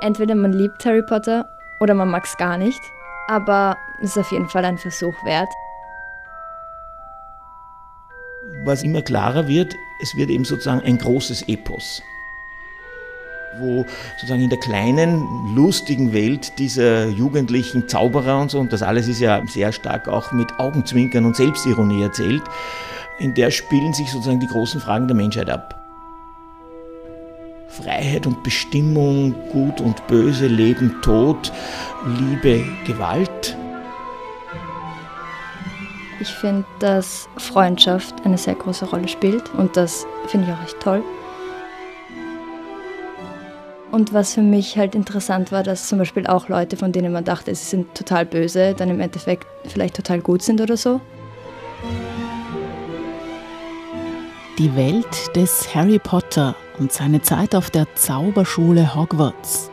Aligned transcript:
Entweder 0.00 0.34
man 0.34 0.52
liebt 0.52 0.84
Harry 0.84 1.02
Potter 1.02 1.46
oder 1.80 1.94
man 1.94 2.08
mag 2.08 2.24
es 2.24 2.36
gar 2.36 2.56
nicht, 2.56 2.80
aber 3.28 3.76
es 4.02 4.10
ist 4.10 4.18
auf 4.18 4.32
jeden 4.32 4.48
Fall 4.48 4.64
ein 4.64 4.78
Versuch 4.78 5.14
wert. 5.24 5.48
Was 8.64 8.82
immer 8.82 9.02
klarer 9.02 9.46
wird, 9.46 9.74
es 10.02 10.16
wird 10.16 10.30
eben 10.30 10.44
sozusagen 10.44 10.80
ein 10.82 10.98
großes 10.98 11.48
Epos 11.48 12.02
wo 13.58 13.84
sozusagen 14.16 14.42
in 14.42 14.50
der 14.50 14.60
kleinen, 14.60 15.54
lustigen 15.54 16.12
Welt 16.12 16.58
dieser 16.58 17.08
jugendlichen 17.08 17.88
Zauberer 17.88 18.40
und 18.40 18.50
so, 18.50 18.60
und 18.60 18.72
das 18.72 18.82
alles 18.82 19.08
ist 19.08 19.20
ja 19.20 19.42
sehr 19.46 19.72
stark 19.72 20.08
auch 20.08 20.32
mit 20.32 20.58
Augenzwinkern 20.58 21.24
und 21.24 21.36
Selbstironie 21.36 22.02
erzählt, 22.02 22.42
in 23.18 23.34
der 23.34 23.50
spielen 23.50 23.92
sich 23.92 24.10
sozusagen 24.10 24.40
die 24.40 24.46
großen 24.46 24.80
Fragen 24.80 25.08
der 25.08 25.16
Menschheit 25.16 25.50
ab. 25.50 25.79
Freiheit 27.82 28.26
und 28.26 28.42
Bestimmung, 28.42 29.34
Gut 29.52 29.80
und 29.80 30.06
Böse, 30.06 30.46
Leben, 30.46 30.96
Tod, 31.02 31.52
Liebe, 32.18 32.64
Gewalt. 32.86 33.56
Ich 36.20 36.28
finde, 36.28 36.66
dass 36.80 37.28
Freundschaft 37.38 38.14
eine 38.24 38.36
sehr 38.36 38.54
große 38.54 38.84
Rolle 38.84 39.08
spielt 39.08 39.54
und 39.54 39.76
das 39.76 40.06
finde 40.26 40.48
ich 40.48 40.52
auch 40.52 40.62
echt 40.62 40.80
toll. 40.80 41.02
Und 43.90 44.12
was 44.12 44.34
für 44.34 44.42
mich 44.42 44.76
halt 44.78 44.94
interessant 44.94 45.50
war, 45.50 45.62
dass 45.62 45.88
zum 45.88 45.98
Beispiel 45.98 46.26
auch 46.26 46.48
Leute, 46.48 46.76
von 46.76 46.92
denen 46.92 47.12
man 47.12 47.24
dachte, 47.24 47.54
sie 47.54 47.64
sind 47.64 47.94
total 47.94 48.24
böse, 48.24 48.74
dann 48.74 48.88
im 48.88 49.00
Endeffekt 49.00 49.46
vielleicht 49.66 49.96
total 49.96 50.20
gut 50.20 50.42
sind 50.42 50.60
oder 50.60 50.76
so. 50.76 51.00
Die 54.58 54.76
Welt 54.76 55.34
des 55.34 55.74
Harry 55.74 55.98
Potter 55.98 56.54
und 56.80 56.92
seine 56.92 57.22
Zeit 57.22 57.54
auf 57.54 57.70
der 57.70 57.94
Zauberschule 57.94 58.94
Hogwarts. 58.96 59.70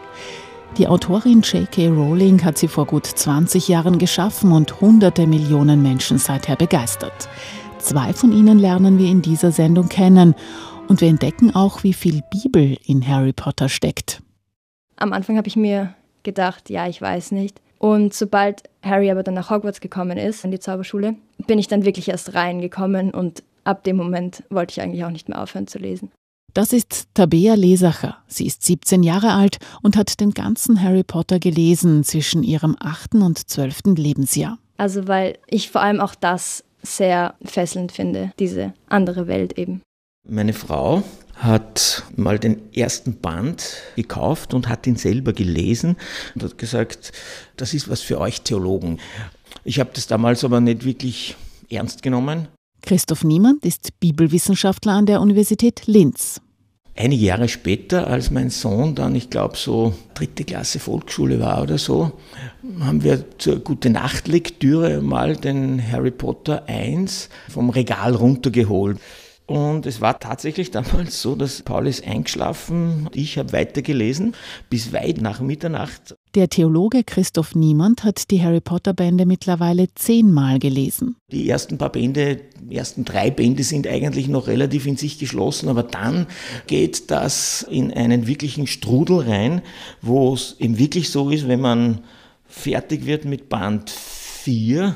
Die 0.77 0.87
Autorin 0.87 1.41
J.K. 1.41 1.87
Rowling 1.87 2.43
hat 2.43 2.57
sie 2.57 2.67
vor 2.67 2.85
gut 2.85 3.07
20 3.07 3.67
Jahren 3.67 3.97
geschaffen 3.97 4.51
und 4.51 4.79
hunderte 4.79 5.25
Millionen 5.25 5.81
Menschen 5.81 6.19
seither 6.19 6.55
begeistert. 6.55 7.27
Zwei 7.79 8.13
von 8.13 8.31
ihnen 8.31 8.59
lernen 8.59 8.99
wir 8.99 9.09
in 9.09 9.23
dieser 9.23 9.51
Sendung 9.51 9.89
kennen 9.89 10.35
und 10.87 11.01
wir 11.01 11.07
entdecken 11.07 11.55
auch, 11.55 11.83
wie 11.83 11.93
viel 11.93 12.21
Bibel 12.29 12.77
in 12.85 13.07
Harry 13.07 13.33
Potter 13.33 13.69
steckt. 13.69 14.21
Am 14.97 15.13
Anfang 15.13 15.37
habe 15.37 15.47
ich 15.47 15.55
mir 15.55 15.93
gedacht, 16.23 16.69
ja, 16.69 16.87
ich 16.87 17.01
weiß 17.01 17.31
nicht. 17.31 17.59
Und 17.79 18.13
sobald 18.13 18.63
Harry 18.83 19.09
aber 19.09 19.23
dann 19.23 19.35
nach 19.35 19.49
Hogwarts 19.49 19.81
gekommen 19.81 20.17
ist, 20.17 20.43
in 20.43 20.51
die 20.51 20.59
Zauberschule, 20.59 21.15
bin 21.45 21.59
ich 21.59 21.67
dann 21.67 21.85
wirklich 21.85 22.09
erst 22.09 22.33
reingekommen 22.33 23.11
und 23.11 23.43
ab 23.63 23.83
dem 23.83 23.95
Moment 23.97 24.43
wollte 24.49 24.73
ich 24.73 24.81
eigentlich 24.81 25.05
auch 25.05 25.11
nicht 25.11 25.29
mehr 25.29 25.41
aufhören 25.41 25.67
zu 25.67 25.77
lesen. 25.79 26.11
Das 26.57 26.73
ist 26.73 27.09
Tabea 27.13 27.53
Lesacher. 27.53 28.17
Sie 28.27 28.47
ist 28.47 28.63
17 28.63 29.03
Jahre 29.03 29.33
alt 29.33 29.59
und 29.83 29.95
hat 29.95 30.19
den 30.19 30.31
ganzen 30.31 30.81
Harry 30.81 31.03
Potter 31.03 31.37
gelesen 31.37 32.03
zwischen 32.03 32.41
ihrem 32.41 32.75
8. 32.79 33.13
und 33.13 33.47
12. 33.47 33.95
Lebensjahr. 33.95 34.57
Also 34.75 35.07
weil 35.07 35.37
ich 35.45 35.69
vor 35.69 35.81
allem 35.81 36.01
auch 36.01 36.15
das 36.15 36.63
sehr 36.81 37.35
fesselnd 37.45 37.91
finde, 37.91 38.31
diese 38.39 38.73
andere 38.89 39.27
Welt 39.27 39.59
eben. 39.59 39.83
Meine 40.27 40.53
Frau 40.53 41.03
hat 41.35 42.03
mal 42.15 42.39
den 42.39 42.73
ersten 42.73 43.19
Band 43.19 43.75
gekauft 43.95 44.55
und 44.55 44.67
hat 44.67 44.87
ihn 44.87 44.95
selber 44.95 45.33
gelesen 45.33 45.95
und 46.33 46.43
hat 46.43 46.57
gesagt, 46.57 47.11
das 47.55 47.75
ist 47.75 47.87
was 47.87 48.01
für 48.01 48.19
euch 48.19 48.41
Theologen. 48.41 48.99
Ich 49.63 49.79
habe 49.79 49.91
das 49.93 50.07
damals 50.07 50.43
aber 50.43 50.59
nicht 50.59 50.85
wirklich 50.85 51.35
ernst 51.69 52.01
genommen 52.01 52.47
Christoph 52.81 53.23
Niemand 53.23 53.65
ist 53.65 53.99
Bibelwissenschaftler 53.99 54.93
an 54.93 55.05
der 55.05 55.21
Universität 55.21 55.87
Linz. 55.87 56.41
Einige 56.99 57.25
Jahre 57.25 57.47
später, 57.47 58.07
als 58.07 58.31
mein 58.31 58.49
Sohn 58.49 58.95
dann, 58.95 59.13
ich 59.13 59.29
glaube, 59.29 59.55
so 59.55 59.93
dritte 60.15 60.43
Klasse 60.43 60.79
Volksschule 60.79 61.39
war 61.39 61.61
oder 61.61 61.77
so, 61.77 62.13
haben 62.79 63.03
wir 63.03 63.23
zur 63.37 63.59
Gute 63.59 63.91
Nacht 63.91 64.27
Lektüre 64.27 65.01
mal 65.01 65.35
den 65.35 65.79
Harry 65.91 66.09
Potter 66.09 66.67
1 66.67 67.29
vom 67.49 67.69
Regal 67.69 68.15
runtergeholt. 68.15 68.99
Und 69.47 69.85
es 69.85 70.01
war 70.01 70.19
tatsächlich 70.19 70.71
damals 70.71 71.21
so, 71.21 71.35
dass 71.35 71.63
Paul 71.63 71.87
ist 71.87 72.05
eingeschlafen, 72.05 73.09
ich 73.13 73.37
habe 73.37 73.53
weitergelesen 73.53 74.35
bis 74.69 74.93
weit 74.93 75.21
nach 75.21 75.39
Mitternacht. 75.39 76.15
Der 76.35 76.49
Theologe 76.49 77.03
Christoph 77.03 77.55
Niemand 77.55 78.03
hat 78.03 78.29
die 78.29 78.43
Harry 78.43 78.59
Potter 78.59 78.93
Bände 78.93 79.25
mittlerweile 79.25 79.87
zehnmal 79.95 80.59
gelesen. 80.59 81.15
Die 81.31 81.49
ersten 81.49 81.77
paar 81.77 81.91
Bände, 81.91 82.41
die 82.61 82.75
ersten 82.75 83.05
drei 83.05 83.31
Bände 83.31 83.63
sind 83.63 83.87
eigentlich 83.87 84.27
noch 84.27 84.47
relativ 84.47 84.85
in 84.85 84.97
sich 84.97 85.17
geschlossen, 85.17 85.69
aber 85.69 85.83
dann 85.83 86.27
geht 86.67 87.09
das 87.09 87.65
in 87.71 87.91
einen 87.91 88.27
wirklichen 88.27 88.67
Strudel 88.67 89.21
rein, 89.21 89.61
wo 90.01 90.33
es 90.33 90.57
eben 90.59 90.77
wirklich 90.77 91.09
so 91.09 91.29
ist, 91.29 91.47
wenn 91.47 91.61
man 91.61 92.01
fertig 92.45 93.05
wird 93.05 93.25
mit 93.25 93.49
Band 93.49 93.89
4, 93.89 94.95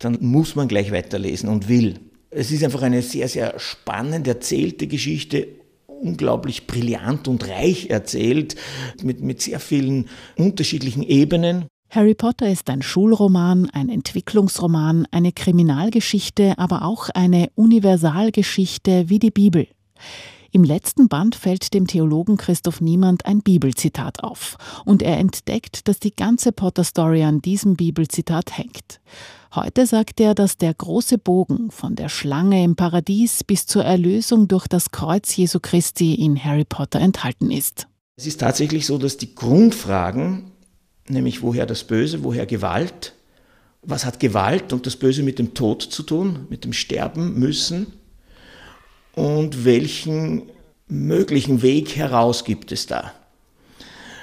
dann 0.00 0.18
muss 0.20 0.56
man 0.56 0.68
gleich 0.68 0.92
weiterlesen 0.92 1.48
und 1.48 1.68
will. 1.68 2.00
Es 2.30 2.50
ist 2.50 2.62
einfach 2.62 2.82
eine 2.82 3.02
sehr, 3.02 3.28
sehr 3.28 3.58
spannend 3.58 4.28
erzählte 4.28 4.86
Geschichte, 4.86 5.48
unglaublich 5.86 6.66
brillant 6.66 7.26
und 7.26 7.48
reich 7.48 7.88
erzählt, 7.90 8.56
mit, 9.02 9.20
mit 9.20 9.40
sehr 9.40 9.60
vielen 9.60 10.08
unterschiedlichen 10.36 11.02
Ebenen. 11.02 11.66
Harry 11.90 12.14
Potter 12.14 12.50
ist 12.50 12.68
ein 12.68 12.82
Schulroman, 12.82 13.70
ein 13.70 13.88
Entwicklungsroman, 13.88 15.06
eine 15.10 15.32
Kriminalgeschichte, 15.32 16.58
aber 16.58 16.82
auch 16.82 17.08
eine 17.08 17.48
Universalgeschichte 17.54 19.08
wie 19.08 19.18
die 19.18 19.30
Bibel. 19.30 19.66
Im 20.50 20.64
letzten 20.64 21.08
Band 21.08 21.34
fällt 21.34 21.72
dem 21.72 21.86
Theologen 21.86 22.36
Christoph 22.36 22.82
Niemand 22.82 23.24
ein 23.24 23.40
Bibelzitat 23.40 24.22
auf 24.22 24.56
und 24.84 25.02
er 25.02 25.18
entdeckt, 25.18 25.88
dass 25.88 25.98
die 25.98 26.14
ganze 26.14 26.52
Potter-Story 26.52 27.22
an 27.22 27.40
diesem 27.40 27.76
Bibelzitat 27.76 28.56
hängt. 28.56 29.00
Heute 29.54 29.86
sagt 29.86 30.20
er, 30.20 30.34
dass 30.34 30.58
der 30.58 30.74
große 30.74 31.16
Bogen 31.16 31.70
von 31.70 31.96
der 31.96 32.10
Schlange 32.10 32.62
im 32.62 32.76
Paradies 32.76 33.42
bis 33.44 33.64
zur 33.64 33.82
Erlösung 33.82 34.46
durch 34.46 34.66
das 34.66 34.90
Kreuz 34.90 35.34
Jesu 35.34 35.58
Christi 35.58 36.14
in 36.14 36.42
Harry 36.42 36.66
Potter 36.66 37.00
enthalten 37.00 37.50
ist. 37.50 37.86
Es 38.16 38.26
ist 38.26 38.40
tatsächlich 38.40 38.84
so, 38.84 38.98
dass 38.98 39.16
die 39.16 39.34
Grundfragen, 39.34 40.50
nämlich 41.08 41.40
woher 41.40 41.64
das 41.64 41.84
Böse, 41.84 42.24
woher 42.24 42.44
Gewalt, 42.44 43.14
was 43.80 44.04
hat 44.04 44.20
Gewalt 44.20 44.74
und 44.74 44.84
das 44.84 44.96
Böse 44.96 45.22
mit 45.22 45.38
dem 45.38 45.54
Tod 45.54 45.82
zu 45.82 46.02
tun, 46.02 46.46
mit 46.50 46.64
dem 46.64 46.74
Sterben 46.74 47.38
müssen 47.38 47.86
und 49.14 49.64
welchen 49.64 50.42
möglichen 50.88 51.62
Weg 51.62 51.96
heraus 51.96 52.44
gibt 52.44 52.70
es 52.70 52.86
da. 52.86 53.14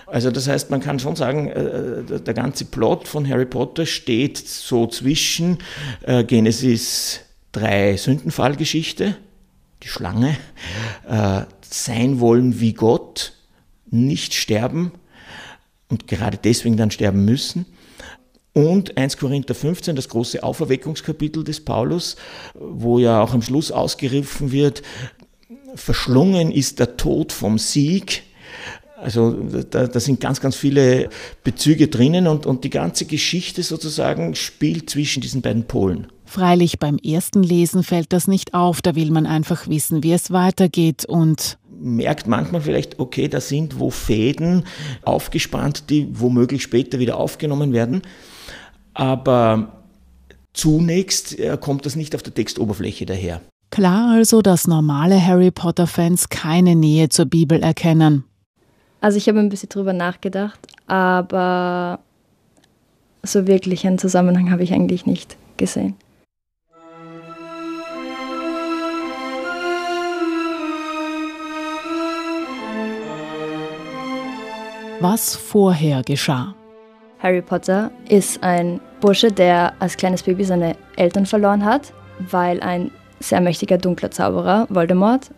Also 0.08 0.32
das 0.32 0.48
heißt, 0.48 0.70
man 0.70 0.82
kann 0.82 1.00
schon 1.00 1.16
sagen, 1.16 1.48
äh, 1.48 2.20
der 2.22 2.34
ganze 2.34 2.66
Plot 2.66 3.08
von 3.08 3.28
Harry 3.28 3.46
Potter 3.46 3.86
steht 3.86 4.38
so 4.38 4.88
zwischen 4.88 5.58
äh, 6.04 6.24
Genesis 6.24 7.22
3 7.54 7.98
Sündenfallgeschichte, 7.98 9.16
die 9.82 9.88
Schlange, 9.88 10.38
äh, 11.08 11.42
sein 11.62 12.20
wollen 12.20 12.60
wie 12.60 12.74
Gott, 12.74 13.34
nicht 13.90 14.34
sterben 14.34 14.92
und 15.90 16.08
gerade 16.08 16.38
deswegen 16.38 16.78
dann 16.78 16.92
sterben 16.92 17.26
müssen. 17.26 17.66
Und 18.54 18.98
1 18.98 19.18
Korinther 19.18 19.54
15, 19.54 19.96
das 19.96 20.08
große 20.08 20.42
Auferweckungskapitel 20.42 21.44
des 21.44 21.64
Paulus, 21.64 22.16
wo 22.54 23.00
ja 23.00 23.22
auch 23.22 23.34
am 23.34 23.42
Schluss 23.42 23.72
ausgerufen 23.72 24.52
wird, 24.52 24.82
verschlungen 25.76 26.52
ist 26.52 26.80
der 26.80 26.96
Tod 26.96 27.34
vom 27.34 27.58
Sieg, 27.58 28.24
also 29.06 29.34
da, 29.70 29.86
da, 29.86 30.00
sind 30.00 30.20
ganz, 30.20 30.42
ganz 30.42 30.56
viele 30.56 31.10
Bezüge 31.44 31.90
drinnen 31.90 32.26
und, 32.26 32.48
und 32.48 32.64
die 32.64 32.72
ganze 32.72 33.06
Geschichte 33.06 33.62
sozusagen 33.62 34.34
spielt 34.34 34.90
zwischen 34.90 35.22
diesen 35.22 35.44
beiden 35.44 35.66
Polen. 35.66 36.08
Freilich 36.26 36.80
beim 36.80 36.98
ersten 36.98 37.44
Lesen 37.44 37.84
fällt 37.84 38.12
das 38.14 38.28
nicht 38.28 38.56
auf, 38.56 38.82
da 38.82 38.96
will 38.96 39.12
man 39.12 39.28
einfach 39.28 39.68
wissen, 39.68 40.02
wie 40.02 40.12
es 40.12 40.32
weitergeht 40.32 41.06
und 41.06 41.60
merkt 41.70 42.26
manchmal 42.26 42.62
vielleicht, 42.62 43.00
okay, 43.00 43.28
da 43.28 43.40
sind 43.42 43.80
wo 43.80 43.92
Fäden 43.92 44.64
aufgespannt, 45.04 45.92
die 45.92 46.08
womöglich 46.12 46.64
später 46.64 46.98
wieder 46.98 47.18
aufgenommen 47.18 47.74
werden. 47.74 48.02
Aber 48.96 49.84
zunächst 50.54 51.38
äh, 51.38 51.56
kommt 51.62 51.86
das 51.86 51.96
nicht 51.96 52.16
auf 52.16 52.24
der 52.24 52.34
Textoberfläche 52.34 53.06
daher. 53.06 53.42
Klar 53.70 54.16
also, 54.16 54.42
dass 54.42 54.68
normale 54.68 55.24
Harry 55.24 55.52
Potter-Fans 55.52 56.30
keine 56.30 56.76
Nähe 56.76 57.10
zur 57.10 57.26
Bibel 57.26 57.62
erkennen. 57.62 58.24
Also 59.02 59.18
ich 59.18 59.28
habe 59.28 59.40
ein 59.40 59.50
bisschen 59.50 59.70
drüber 59.70 59.94
nachgedacht, 59.94 60.60
aber 60.88 62.00
so 63.24 63.48
wirklich 63.48 63.86
einen 63.86 63.98
Zusammenhang 63.98 64.52
habe 64.52 64.64
ich 64.64 64.74
eigentlich 64.74 65.06
nicht 65.06 65.38
gesehen. 65.58 65.96
Was 75.00 75.36
vorher 75.36 76.02
geschah. 76.04 76.56
Harry 77.20 77.42
Potter 77.42 77.92
ist 78.10 78.42
ein 78.44 78.80
Bursche, 79.02 79.32
der 79.32 79.74
als 79.80 79.98
kleines 79.98 80.24
Baby 80.24 80.44
seine 80.46 80.76
Eltern 80.96 81.26
verloren 81.26 81.66
hat, 81.66 81.94
weil 82.32 82.62
ein 82.62 82.92
sehr 83.20 83.42
mächtiger 83.42 83.78
dunkler 83.78 84.12
Zauberer, 84.12 84.68
Voldemort, 84.70 85.32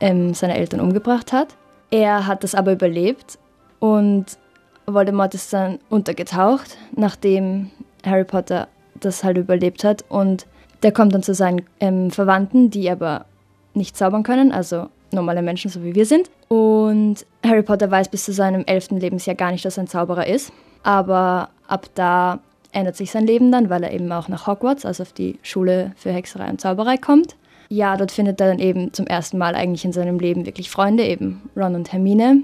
ähm, 0.00 0.34
seine 0.34 0.56
Eltern 0.56 0.80
umgebracht 0.80 1.32
hat. 1.32 1.56
Er 1.90 2.26
hat 2.26 2.44
das 2.44 2.54
aber 2.54 2.72
überlebt 2.72 3.38
und 3.78 4.38
Voldemort 4.86 5.34
ist 5.34 5.52
dann 5.52 5.78
untergetaucht, 5.88 6.76
nachdem 6.94 7.70
Harry 8.04 8.24
Potter 8.24 8.68
das 9.00 9.24
halt 9.24 9.38
überlebt 9.38 9.84
hat. 9.84 10.04
Und 10.08 10.46
der 10.82 10.92
kommt 10.92 11.14
dann 11.14 11.22
zu 11.22 11.34
seinen 11.34 11.62
ähm, 11.80 12.10
Verwandten, 12.10 12.70
die 12.70 12.90
aber 12.90 13.26
nicht 13.74 13.96
zaubern 13.96 14.22
können, 14.22 14.52
also 14.52 14.88
normale 15.12 15.42
Menschen, 15.42 15.70
so 15.70 15.82
wie 15.82 15.94
wir 15.94 16.06
sind. 16.06 16.30
Und 16.48 17.24
Harry 17.44 17.62
Potter 17.62 17.90
weiß 17.90 18.08
bis 18.08 18.24
zu 18.24 18.32
seinem 18.32 18.64
elften 18.66 18.98
Lebensjahr 18.98 19.36
gar 19.36 19.52
nicht, 19.52 19.64
dass 19.64 19.78
er 19.78 19.84
ein 19.84 19.88
Zauberer 19.88 20.26
ist. 20.26 20.52
Aber 20.82 21.48
ab 21.66 21.86
da 21.94 22.40
ändert 22.72 22.96
sich 22.96 23.10
sein 23.10 23.26
Leben 23.26 23.50
dann, 23.52 23.70
weil 23.70 23.82
er 23.84 23.92
eben 23.92 24.10
auch 24.12 24.28
nach 24.28 24.46
Hogwarts, 24.46 24.84
also 24.84 25.02
auf 25.02 25.12
die 25.12 25.38
Schule 25.42 25.92
für 25.96 26.12
Hexerei 26.12 26.50
und 26.50 26.60
Zauberei 26.60 26.96
kommt. 26.96 27.36
Ja, 27.68 27.96
dort 27.96 28.12
findet 28.12 28.40
er 28.40 28.48
dann 28.48 28.58
eben 28.58 28.92
zum 28.92 29.06
ersten 29.06 29.38
Mal 29.38 29.54
eigentlich 29.54 29.84
in 29.84 29.92
seinem 29.92 30.18
Leben 30.18 30.46
wirklich 30.46 30.70
Freunde, 30.70 31.04
eben 31.04 31.48
Ron 31.56 31.74
und 31.74 31.92
Hermine. 31.92 32.42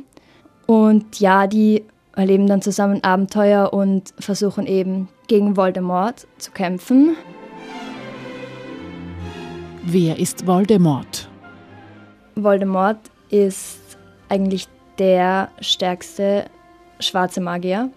Und 0.66 1.20
ja, 1.20 1.46
die 1.46 1.84
erleben 2.14 2.46
dann 2.46 2.62
zusammen 2.62 3.02
Abenteuer 3.02 3.72
und 3.72 4.14
versuchen 4.18 4.66
eben 4.66 5.08
gegen 5.26 5.56
Voldemort 5.56 6.26
zu 6.38 6.50
kämpfen. 6.50 7.16
Wer 9.82 10.18
ist 10.18 10.46
Voldemort? 10.46 11.28
Voldemort 12.34 12.98
ist 13.30 13.78
eigentlich 14.28 14.68
der 14.98 15.50
stärkste 15.60 16.44
schwarze 16.98 17.40
Magier. 17.40 17.90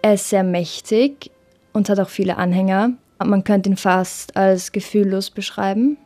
Er 0.00 0.14
ist 0.14 0.28
sehr 0.30 0.42
mächtig 0.42 1.30
und 1.72 1.88
hat 1.88 2.00
auch 2.00 2.08
viele 2.08 2.36
Anhänger. 2.38 2.92
Man 3.22 3.44
könnte 3.44 3.70
ihn 3.70 3.76
fast 3.76 4.36
als 4.36 4.72
gefühllos 4.72 5.30
beschreiben, 5.30 5.96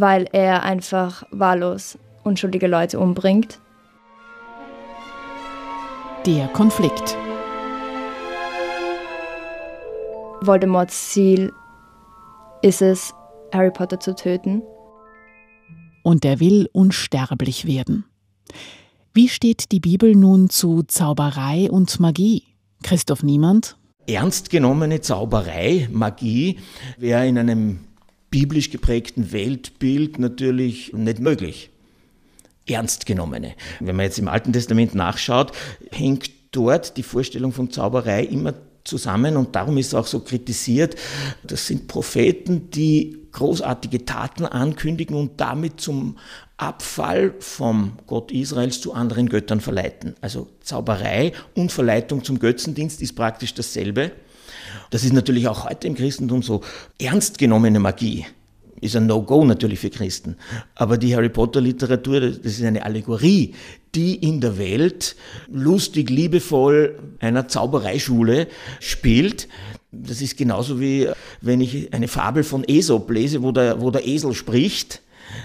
weil 0.00 0.28
er 0.32 0.64
einfach 0.64 1.24
wahllos 1.30 1.98
unschuldige 2.24 2.66
Leute 2.66 2.98
umbringt. 2.98 3.60
Der 6.26 6.48
Konflikt. 6.48 7.16
Voldemorts 10.40 11.10
Ziel 11.10 11.52
ist 12.62 12.82
es, 12.82 13.14
Harry 13.52 13.70
Potter 13.70 14.00
zu 14.00 14.14
töten. 14.14 14.62
Und 16.02 16.24
er 16.24 16.40
will 16.40 16.68
unsterblich 16.72 17.66
werden. 17.66 18.04
Wie 19.12 19.28
steht 19.28 19.70
die 19.70 19.80
Bibel 19.80 20.16
nun 20.16 20.50
zu 20.50 20.82
Zauberei 20.82 21.70
und 21.70 22.00
Magie? 22.00 22.42
Christoph 22.82 23.22
Niemand? 23.22 23.76
Ernst 24.06 24.50
genommene 24.50 25.00
Zauberei, 25.00 25.88
Magie, 25.92 26.58
wäre 26.98 27.26
in 27.26 27.38
einem 27.38 27.78
biblisch 28.34 28.70
geprägten 28.70 29.30
Weltbild 29.30 30.18
natürlich 30.18 30.92
nicht 30.92 31.20
möglich. 31.20 31.70
Ernst 32.66 33.06
genommene. 33.06 33.54
Wenn 33.78 33.94
man 33.94 34.06
jetzt 34.06 34.18
im 34.18 34.26
Alten 34.26 34.52
Testament 34.52 34.92
nachschaut, 34.92 35.52
hängt 35.92 36.30
dort 36.50 36.96
die 36.96 37.04
Vorstellung 37.04 37.52
von 37.52 37.70
Zauberei 37.70 38.24
immer 38.24 38.54
zusammen 38.82 39.36
und 39.36 39.54
darum 39.54 39.78
ist 39.78 39.94
auch 39.94 40.08
so 40.08 40.18
kritisiert. 40.18 40.96
Das 41.44 41.68
sind 41.68 41.86
Propheten, 41.86 42.70
die 42.70 43.18
großartige 43.30 44.04
Taten 44.04 44.46
ankündigen 44.46 45.14
und 45.14 45.40
damit 45.40 45.80
zum 45.80 46.18
Abfall 46.56 47.34
vom 47.38 47.98
Gott 48.08 48.32
Israels 48.32 48.80
zu 48.80 48.94
anderen 48.94 49.28
Göttern 49.28 49.60
verleiten. 49.60 50.16
Also 50.20 50.48
Zauberei 50.58 51.32
und 51.54 51.70
Verleitung 51.70 52.24
zum 52.24 52.40
Götzendienst 52.40 53.00
ist 53.00 53.14
praktisch 53.14 53.54
dasselbe. 53.54 54.10
Das 54.90 55.04
ist 55.04 55.12
natürlich 55.12 55.48
auch 55.48 55.68
heute 55.68 55.86
im 55.86 55.94
Christentum 55.94 56.42
so 56.42 56.62
ernst 56.98 57.38
genommene 57.38 57.80
Magie 57.80 58.26
ist 58.84 58.96
ein 58.96 59.06
No-Go 59.06 59.44
natürlich 59.44 59.80
für 59.80 59.90
Christen. 59.90 60.36
Aber 60.74 60.98
die 60.98 61.16
Harry 61.16 61.30
Potter-Literatur, 61.30 62.20
das 62.20 62.36
ist 62.36 62.64
eine 62.64 62.84
Allegorie, 62.84 63.54
die 63.94 64.14
in 64.14 64.40
der 64.40 64.58
Welt 64.58 65.16
lustig, 65.50 66.10
liebevoll 66.10 66.98
einer 67.20 67.48
Zaubereischule 67.48 68.46
spielt. 68.80 69.48
Das 69.90 70.20
ist 70.20 70.36
genauso 70.36 70.80
wie 70.80 71.08
wenn 71.40 71.60
ich 71.60 71.94
eine 71.94 72.08
Fabel 72.08 72.44
von 72.44 72.64
Aesop 72.68 73.10
lese, 73.10 73.42
wo 73.42 73.52
der, 73.52 73.80
wo 73.80 73.90
der 73.90 74.06
Esel 74.06 74.34
spricht, 74.34 75.00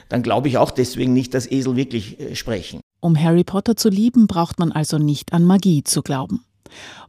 dann 0.09 0.21
glaube 0.21 0.49
ich 0.49 0.57
auch 0.57 0.71
deswegen 0.71 1.13
nicht, 1.13 1.33
dass 1.33 1.49
Esel 1.49 1.75
wirklich 1.75 2.19
äh, 2.19 2.35
sprechen. 2.35 2.81
Um 2.99 3.17
Harry 3.17 3.45
Potter 3.45 3.77
zu 3.77 3.89
lieben, 3.89 4.27
braucht 4.27 4.59
man 4.59 4.73
also 4.73 4.97
nicht 4.97 5.31
an 5.31 5.45
Magie 5.45 5.83
zu 5.83 6.01
glauben. 6.01 6.43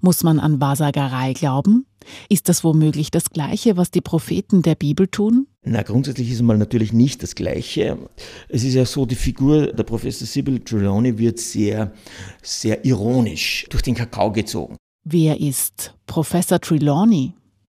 Muss 0.01 0.23
man 0.23 0.39
an 0.41 0.61
Wahrsagerei 0.61 1.33
glauben? 1.33 1.87
Ist 2.29 2.49
das 2.49 2.65
womöglich 2.65 3.11
das 3.11 3.31
Gleiche, 3.31 3.77
was 3.77 3.91
die 3.91 4.01
Propheten 4.01 4.63
der 4.63 4.75
Bibel 4.75 5.07
tun? 5.07 5.47
Na, 5.63 5.83
grundsätzlich 5.83 6.29
ist 6.29 6.37
es 6.37 6.43
mal 6.43 6.57
natürlich 6.57 6.93
nicht 6.93 7.23
das 7.23 7.35
Gleiche. 7.35 7.99
Es 8.49 8.65
ist 8.65 8.75
ja 8.75 8.87
so, 8.87 9.05
die 9.05 9.15
Figur 9.15 9.67
der 9.73 9.85
Professor 9.85 10.27
Sybil 10.27 10.61
Trelawney 10.61 11.19
wird 11.19 11.39
sehr, 11.39 11.93
sehr 12.43 12.85
ironisch 12.85 13.67
durch 13.69 13.83
den 13.83 13.95
Kakao 13.95 14.33
gezogen. 14.33 14.77
Wer 15.05 15.41
ist 15.41 15.95
Professor 16.07 16.61
Trelawney? 16.61 17.35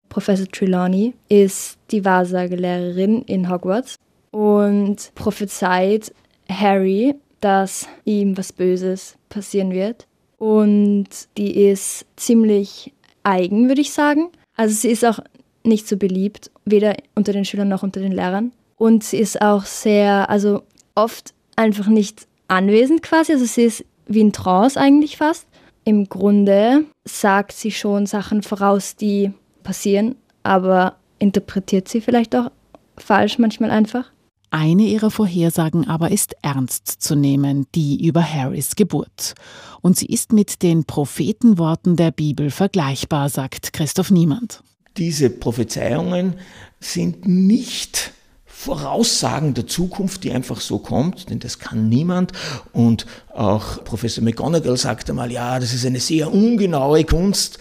Professor 0.08 0.46
Trelawney 0.46 1.14
ist 1.28 1.78
die 1.90 2.04
Wahrsagelehrerin 2.04 3.22
in 3.22 3.48
Hogwarts 3.48 3.96
und 4.30 5.12
prophezeit 5.14 6.12
Harry, 6.48 7.14
dass 7.40 7.88
ihm 8.04 8.36
was 8.36 8.52
Böses 8.52 9.16
passieren 9.28 9.72
wird. 9.72 10.06
Und 10.42 11.06
die 11.36 11.68
ist 11.68 12.04
ziemlich 12.16 12.92
eigen, 13.22 13.68
würde 13.68 13.80
ich 13.80 13.92
sagen. 13.92 14.30
Also 14.56 14.74
sie 14.74 14.88
ist 14.88 15.04
auch 15.04 15.20
nicht 15.62 15.86
so 15.86 15.96
beliebt, 15.96 16.50
weder 16.64 16.96
unter 17.14 17.32
den 17.32 17.44
Schülern 17.44 17.68
noch 17.68 17.84
unter 17.84 18.00
den 18.00 18.10
Lehrern. 18.10 18.50
Und 18.76 19.04
sie 19.04 19.18
ist 19.18 19.40
auch 19.40 19.64
sehr, 19.64 20.28
also 20.28 20.64
oft 20.96 21.32
einfach 21.54 21.86
nicht 21.86 22.26
anwesend 22.48 23.04
quasi. 23.04 23.34
Also 23.34 23.44
sie 23.44 23.62
ist 23.62 23.84
wie 24.08 24.24
ein 24.24 24.32
Trance 24.32 24.80
eigentlich 24.80 25.16
fast. 25.16 25.46
Im 25.84 26.08
Grunde 26.08 26.86
sagt 27.04 27.52
sie 27.52 27.70
schon 27.70 28.06
Sachen 28.06 28.42
voraus, 28.42 28.96
die 28.96 29.30
passieren, 29.62 30.16
aber 30.42 30.96
interpretiert 31.20 31.86
sie 31.86 32.00
vielleicht 32.00 32.34
auch 32.34 32.50
falsch 32.98 33.38
manchmal 33.38 33.70
einfach. 33.70 34.10
Eine 34.54 34.82
ihrer 34.82 35.10
Vorhersagen 35.10 35.88
aber 35.88 36.10
ist 36.10 36.36
ernst 36.42 36.86
zu 36.86 37.14
nehmen, 37.14 37.66
die 37.74 38.06
über 38.06 38.22
Harrys 38.22 38.76
Geburt. 38.76 39.32
Und 39.80 39.96
sie 39.96 40.04
ist 40.04 40.34
mit 40.34 40.62
den 40.62 40.84
Prophetenworten 40.84 41.96
der 41.96 42.10
Bibel 42.10 42.50
vergleichbar, 42.50 43.30
sagt 43.30 43.72
Christoph 43.72 44.10
Niemand. 44.10 44.62
Diese 44.98 45.30
Prophezeiungen 45.30 46.34
sind 46.80 47.26
nicht 47.26 48.12
Voraussagen 48.44 49.54
der 49.54 49.66
Zukunft, 49.66 50.22
die 50.22 50.32
einfach 50.32 50.60
so 50.60 50.78
kommt, 50.78 51.30
denn 51.30 51.38
das 51.38 51.58
kann 51.58 51.88
niemand. 51.88 52.32
Und 52.74 53.06
auch 53.32 53.82
Professor 53.84 54.22
McGonagall 54.22 54.76
sagt 54.76 55.08
einmal, 55.08 55.32
ja, 55.32 55.60
das 55.60 55.72
ist 55.72 55.86
eine 55.86 55.98
sehr 55.98 56.30
ungenaue 56.30 57.04
Kunst, 57.04 57.58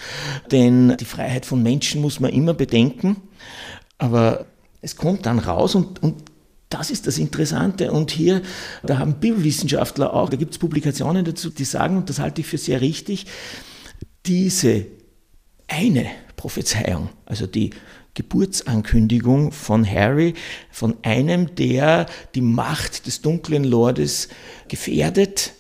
denn 0.51 0.98
die 1.00 1.06
Freiheit 1.06 1.46
von 1.46 1.63
Menschen 1.63 2.01
muss 2.01 2.20
man 2.20 2.32
immer 2.32 2.54
bedenken. 2.54 3.16
Aber 3.98 4.46
es 4.82 4.98
kommt 4.98 5.25
dann 5.25 5.39
raus 5.39 5.74
und, 5.74 6.04
und 6.04 6.31
das 6.72 6.90
ist 6.90 7.06
das 7.06 7.18
Interessante. 7.18 7.92
Und 7.92 8.12
hier, 8.12 8.42
da 8.82 8.98
haben 8.98 9.16
Bibelwissenschaftler 9.16 10.13
auch, 10.13 10.30
da 10.30 10.38
gibt 10.38 10.54
es 10.54 10.58
Publikationen 10.58 11.24
dazu, 11.24 11.50
die 11.50 11.66
sagen, 11.66 11.98
und 11.98 12.10
das 12.10 12.20
halte 12.20 12.42
ich 12.42 12.48
für 12.48 12.58
sehr 12.58 12.82
richtig, 12.82 13.28
diese 14.25 14.86
eine 15.68 16.08
Prophezeiung, 16.36 17.10
also 17.25 17.46
die 17.46 17.72
Geburtsankündigung 18.13 19.51
von 19.51 19.90
Harry, 19.90 20.34
von 20.70 20.98
einem, 21.04 21.56
der 21.56 22.08
die 22.36 22.42
Macht 22.42 23.06
des 23.08 23.22
dunklen 23.22 23.63
Lordes 23.63 24.28
gefährdet, 24.68 25.54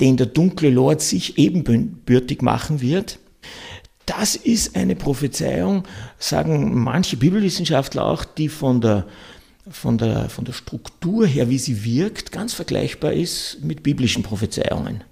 den 0.00 0.16
der 0.16 0.26
dunkle 0.26 0.70
Lord 0.70 1.00
sich 1.02 1.38
ebenbürtig 1.38 2.42
machen 2.42 2.80
wird. 2.80 3.18
Das 4.06 4.36
ist 4.36 4.76
eine 4.76 4.96
Prophezeiung, 4.96 5.84
sagen 6.18 6.82
manche 6.82 7.16
Bibelwissenschaftler 7.16 8.04
auch, 8.04 8.24
die 8.24 8.48
von 8.48 8.80
der 8.80 9.06
von 9.70 9.98
der, 9.98 10.28
von 10.28 10.44
der 10.44 10.52
Struktur 10.52 11.26
her, 11.26 11.48
wie 11.48 11.58
sie 11.58 11.84
wirkt, 11.84 12.32
ganz 12.32 12.52
vergleichbar 12.52 13.12
ist 13.12 13.58
mit 13.62 13.82
biblischen 13.82 14.22
Prophezeiungen. 14.22 15.04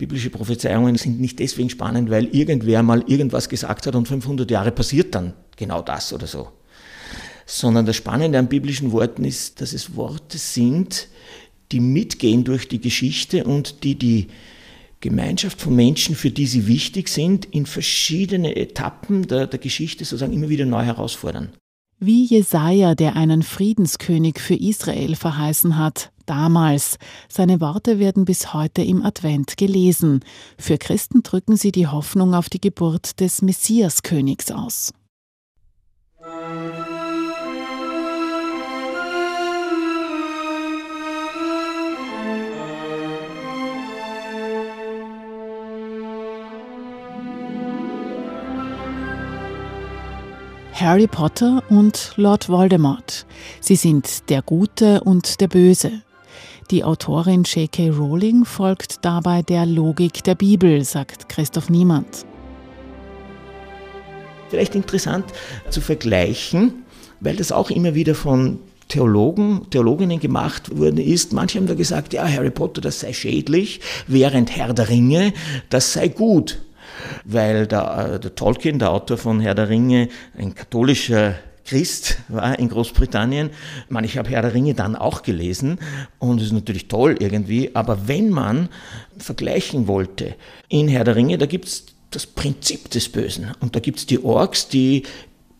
Biblische 0.00 0.30
Prophezeiungen 0.30 0.96
sind 0.96 1.20
nicht 1.20 1.38
deswegen 1.40 1.68
spannend, 1.68 2.08
weil 2.08 2.24
irgendwer 2.34 2.82
mal 2.82 3.04
irgendwas 3.06 3.50
gesagt 3.50 3.86
hat 3.86 3.94
und 3.94 4.08
500 4.08 4.50
Jahre 4.50 4.72
passiert 4.72 5.14
dann 5.14 5.34
genau 5.58 5.82
das 5.82 6.14
oder 6.14 6.26
so. 6.26 6.48
Sondern 7.44 7.84
das 7.84 7.96
Spannende 7.96 8.38
an 8.38 8.48
biblischen 8.48 8.92
Worten 8.92 9.24
ist, 9.24 9.60
dass 9.60 9.74
es 9.74 9.94
Worte 9.96 10.38
sind, 10.38 11.08
die 11.70 11.80
mitgehen 11.80 12.44
durch 12.44 12.66
die 12.66 12.80
Geschichte 12.80 13.44
und 13.44 13.84
die 13.84 13.94
die 13.94 14.28
Gemeinschaft 15.00 15.60
von 15.60 15.76
Menschen, 15.76 16.14
für 16.14 16.30
die 16.30 16.46
sie 16.46 16.66
wichtig 16.66 17.10
sind, 17.10 17.44
in 17.44 17.66
verschiedene 17.66 18.56
Etappen 18.56 19.28
der, 19.28 19.46
der 19.48 19.58
Geschichte 19.58 20.06
sozusagen 20.06 20.32
immer 20.32 20.48
wieder 20.48 20.64
neu 20.64 20.82
herausfordern. 20.82 21.52
Wie 22.02 22.24
Jesaja, 22.24 22.94
der 22.94 23.14
einen 23.14 23.42
Friedenskönig 23.42 24.40
für 24.40 24.54
Israel 24.54 25.16
verheißen 25.16 25.76
hat, 25.76 26.10
damals. 26.24 26.96
Seine 27.28 27.60
Worte 27.60 27.98
werden 27.98 28.24
bis 28.24 28.54
heute 28.54 28.80
im 28.80 29.04
Advent 29.04 29.58
gelesen. 29.58 30.20
Für 30.56 30.78
Christen 30.78 31.22
drücken 31.22 31.56
sie 31.56 31.72
die 31.72 31.88
Hoffnung 31.88 32.34
auf 32.34 32.48
die 32.48 32.60
Geburt 32.60 33.20
des 33.20 33.42
Messiaskönigs 33.42 34.50
aus. 34.50 34.94
Harry 50.80 51.06
Potter 51.06 51.62
und 51.68 52.14
Lord 52.16 52.48
Voldemort. 52.48 53.26
Sie 53.60 53.76
sind 53.76 54.30
der 54.30 54.40
Gute 54.40 55.02
und 55.02 55.42
der 55.42 55.48
Böse. 55.48 55.92
Die 56.70 56.84
Autorin 56.84 57.42
J.K. 57.42 57.90
Rowling 57.90 58.46
folgt 58.46 59.04
dabei 59.04 59.42
der 59.42 59.66
Logik 59.66 60.24
der 60.24 60.36
Bibel, 60.36 60.82
sagt 60.82 61.28
Christoph 61.28 61.68
Niemand. 61.68 62.24
Vielleicht 64.48 64.74
interessant 64.74 65.26
zu 65.68 65.82
vergleichen, 65.82 66.82
weil 67.20 67.36
das 67.36 67.52
auch 67.52 67.70
immer 67.70 67.94
wieder 67.94 68.14
von 68.14 68.58
Theologen, 68.88 69.66
Theologinnen 69.68 70.18
gemacht 70.18 70.78
worden 70.78 70.96
ist. 70.96 71.34
Manche 71.34 71.58
haben 71.58 71.66
da 71.66 71.74
gesagt, 71.74 72.14
ja, 72.14 72.26
Harry 72.26 72.50
Potter, 72.50 72.80
das 72.80 73.00
sei 73.00 73.12
schädlich, 73.12 73.80
während 74.06 74.56
Herr 74.56 74.72
der 74.72 74.88
Ringe, 74.88 75.34
das 75.68 75.92
sei 75.92 76.08
gut. 76.08 76.58
Weil 77.24 77.66
der, 77.66 78.14
äh, 78.14 78.20
der 78.20 78.34
Tolkien, 78.34 78.78
der 78.78 78.90
Autor 78.90 79.18
von 79.18 79.40
Herr 79.40 79.54
der 79.54 79.68
Ringe, 79.68 80.08
ein 80.36 80.54
katholischer 80.54 81.34
Christ 81.64 82.18
war 82.28 82.58
in 82.58 82.68
Großbritannien. 82.68 83.50
Ich, 83.84 83.90
meine, 83.90 84.06
ich 84.06 84.18
habe 84.18 84.28
Herr 84.30 84.42
der 84.42 84.54
Ringe 84.54 84.74
dann 84.74 84.96
auch 84.96 85.22
gelesen 85.22 85.78
und 86.18 86.40
es 86.40 86.48
ist 86.48 86.52
natürlich 86.52 86.88
toll 86.88 87.16
irgendwie, 87.20 87.74
aber 87.74 88.08
wenn 88.08 88.30
man 88.30 88.68
vergleichen 89.16 89.86
wollte, 89.86 90.34
in 90.68 90.88
Herr 90.88 91.04
der 91.04 91.14
Ringe, 91.14 91.38
da 91.38 91.46
gibt 91.46 91.66
es 91.66 91.86
das 92.10 92.26
Prinzip 92.26 92.90
des 92.90 93.08
Bösen 93.08 93.52
und 93.60 93.76
da 93.76 93.80
gibt 93.80 94.00
es 94.00 94.06
die 94.06 94.22
Orks, 94.24 94.68
die, 94.68 95.04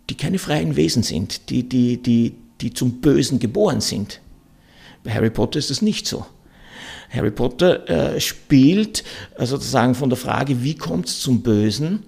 die 0.08 0.16
keine 0.16 0.38
freien 0.38 0.74
Wesen 0.74 1.04
sind, 1.04 1.48
die, 1.48 1.68
die, 1.68 2.02
die, 2.02 2.34
die 2.60 2.74
zum 2.74 3.00
Bösen 3.00 3.38
geboren 3.38 3.80
sind. 3.80 4.20
Bei 5.04 5.12
Harry 5.12 5.30
Potter 5.30 5.60
ist 5.60 5.70
das 5.70 5.80
nicht 5.80 6.08
so. 6.08 6.26
Harry 7.10 7.30
Potter 7.30 7.88
äh, 7.88 8.20
spielt 8.20 9.04
äh, 9.36 9.44
sozusagen 9.46 9.94
von 9.94 10.08
der 10.08 10.16
Frage, 10.16 10.62
wie 10.62 10.76
kommt 10.76 11.08
es 11.08 11.20
zum 11.20 11.42
Bösen, 11.42 12.04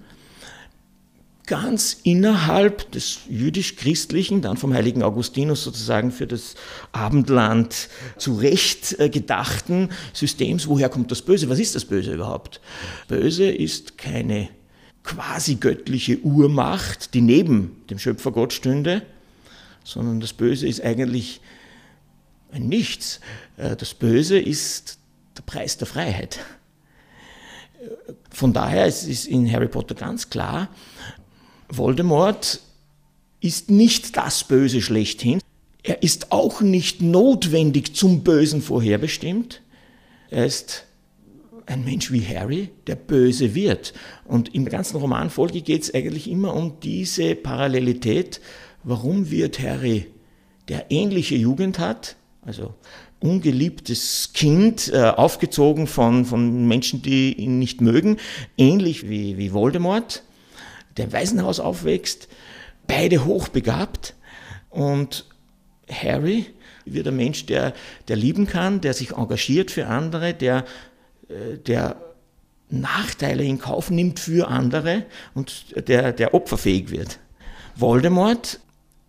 ganz 1.45 1.99
innerhalb 2.03 2.91
des 2.91 3.19
jüdisch-christlichen, 3.29 4.41
dann 4.41 4.55
vom 4.55 4.73
heiligen 4.73 5.03
Augustinus 5.03 5.63
sozusagen 5.63 6.11
für 6.11 6.25
das 6.25 6.55
Abendland 6.93 7.89
zurecht 8.17 8.97
äh, 8.99 9.09
gedachten 9.09 9.89
Systems. 10.13 10.67
Woher 10.67 10.89
kommt 10.89 11.11
das 11.11 11.21
Böse? 11.21 11.49
Was 11.49 11.59
ist 11.59 11.75
das 11.75 11.85
Böse 11.85 12.13
überhaupt? 12.13 12.61
Böse 13.09 13.45
ist 13.45 13.97
keine 13.97 14.49
quasi 15.03 15.55
göttliche 15.55 16.19
Urmacht, 16.19 17.13
die 17.13 17.21
neben 17.21 17.83
dem 17.89 17.99
Schöpfergott 17.99 18.53
stünde, 18.53 19.01
sondern 19.83 20.21
das 20.21 20.31
Böse 20.31 20.65
ist 20.65 20.81
eigentlich 20.81 21.41
Nichts. 22.57 23.19
Äh, 23.57 23.75
das 23.75 23.93
Böse 23.93 24.39
ist 24.39 24.97
der 25.37 25.43
Preis 25.43 25.77
der 25.77 25.87
Freiheit. 25.87 26.39
Von 28.29 28.53
daher 28.53 28.87
ist 28.87 29.07
es 29.07 29.25
in 29.25 29.51
Harry 29.51 29.67
Potter 29.67 29.95
ganz 29.95 30.29
klar, 30.29 30.69
Voldemort 31.69 32.59
ist 33.39 33.69
nicht 33.69 34.15
das 34.15 34.43
Böse 34.43 34.81
schlechthin. 34.81 35.41
Er 35.81 36.01
ist 36.01 36.31
auch 36.31 36.61
nicht 36.61 37.01
notwendig 37.01 37.95
zum 37.95 38.23
Bösen 38.23 38.61
vorherbestimmt. 38.61 39.61
Er 40.29 40.45
ist 40.45 40.85
ein 41.65 41.83
Mensch 41.83 42.11
wie 42.11 42.25
Harry, 42.25 42.69
der 42.87 42.95
böse 42.95 43.53
wird. 43.53 43.93
Und 44.25 44.49
in 44.49 44.65
der 44.65 44.71
ganzen 44.71 44.97
Romanfolge 44.97 45.61
geht 45.61 45.83
es 45.83 45.93
eigentlich 45.93 46.29
immer 46.29 46.55
um 46.55 46.79
diese 46.81 47.35
Parallelität. 47.35 48.39
Warum 48.83 49.29
wird 49.29 49.59
Harry, 49.59 50.07
der 50.67 50.91
ähnliche 50.91 51.35
Jugend 51.35 51.79
hat, 51.79 52.15
also 52.45 52.73
ungeliebtes 53.19 54.31
Kind, 54.33 54.91
äh, 54.93 55.01
aufgezogen 55.01 55.87
von, 55.87 56.25
von 56.25 56.67
Menschen, 56.67 57.01
die 57.01 57.33
ihn 57.33 57.59
nicht 57.59 57.81
mögen, 57.81 58.17
ähnlich 58.57 59.09
wie, 59.09 59.37
wie 59.37 59.53
Voldemort, 59.53 60.23
der 60.97 61.05
im 61.05 61.13
Waisenhaus 61.13 61.59
aufwächst, 61.59 62.27
beide 62.85 63.25
hochbegabt 63.25 64.15
und 64.69 65.25
Harry 65.89 66.47
wird 66.85 67.07
ein 67.07 67.15
Mensch, 67.15 67.45
der, 67.45 67.73
der 68.07 68.17
lieben 68.17 68.45
kann, 68.45 68.81
der 68.81 68.93
sich 68.93 69.11
engagiert 69.11 69.71
für 69.71 69.87
andere, 69.87 70.33
der, 70.33 70.65
äh, 71.29 71.57
der 71.57 71.95
Nachteile 72.69 73.43
in 73.43 73.59
Kauf 73.59 73.89
nimmt 73.89 74.19
für 74.19 74.47
andere 74.47 75.05
und 75.33 75.87
der, 75.87 76.11
der 76.11 76.33
opferfähig 76.33 76.89
wird. 76.89 77.19
Voldemort 77.75 78.59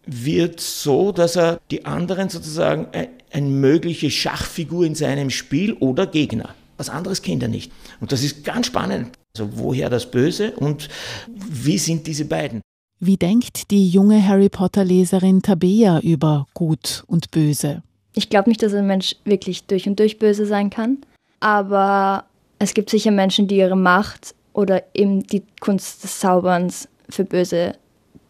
wird 0.07 0.61
so, 0.61 1.13
dass 1.13 1.37
er 1.37 1.61
die 1.71 1.85
anderen 1.85 2.29
sozusagen 2.29 2.87
eine 3.33 3.47
mögliche 3.47 4.11
Schachfigur 4.11 4.85
in 4.85 4.95
seinem 4.95 5.31
Spiel 5.31 5.73
oder 5.75 6.07
Gegner. 6.07 6.55
Was 6.77 6.91
anderes 6.91 7.23
kennt 7.23 7.43
er 7.43 7.49
nicht. 7.49 7.73
Und 8.01 8.13
das 8.13 8.23
ist 8.23 8.45
ganz 8.45 8.67
spannend. 8.67 9.17
Also 9.37 9.51
woher 9.57 9.91
das 9.91 10.11
Böse 10.11 10.53
und 10.53 10.89
wie 11.27 11.79
sind 11.79 12.07
diese 12.07 12.25
beiden? 12.25 12.61
Wie 13.01 13.17
denkt 13.17 13.71
die 13.71 13.89
junge 13.89 14.27
Harry 14.27 14.49
Potter-Leserin 14.49 15.43
Tabea 15.43 16.01
über 16.01 16.47
Gut 16.55 17.05
und 17.07 17.31
Böse? 17.31 17.83
Ich 18.15 18.31
glaube 18.31 18.49
nicht, 18.49 18.63
dass 18.63 18.73
ein 18.73 18.87
Mensch 18.87 19.17
wirklich 19.25 19.65
durch 19.65 19.89
und 19.89 19.99
durch 19.99 20.19
böse 20.19 20.47
sein 20.47 20.71
kann, 20.71 20.99
aber 21.41 22.25
es 22.61 22.75
gibt 22.75 22.91
sicher 22.91 23.11
Menschen, 23.11 23.49
die 23.49 23.57
ihre 23.57 23.77
Macht 23.77 24.35
oder 24.53 24.85
eben 24.95 25.27
die 25.27 25.43
Kunst 25.61 26.05
des 26.05 26.21
Zauberns 26.21 26.89
für 27.09 27.25
böse 27.25 27.75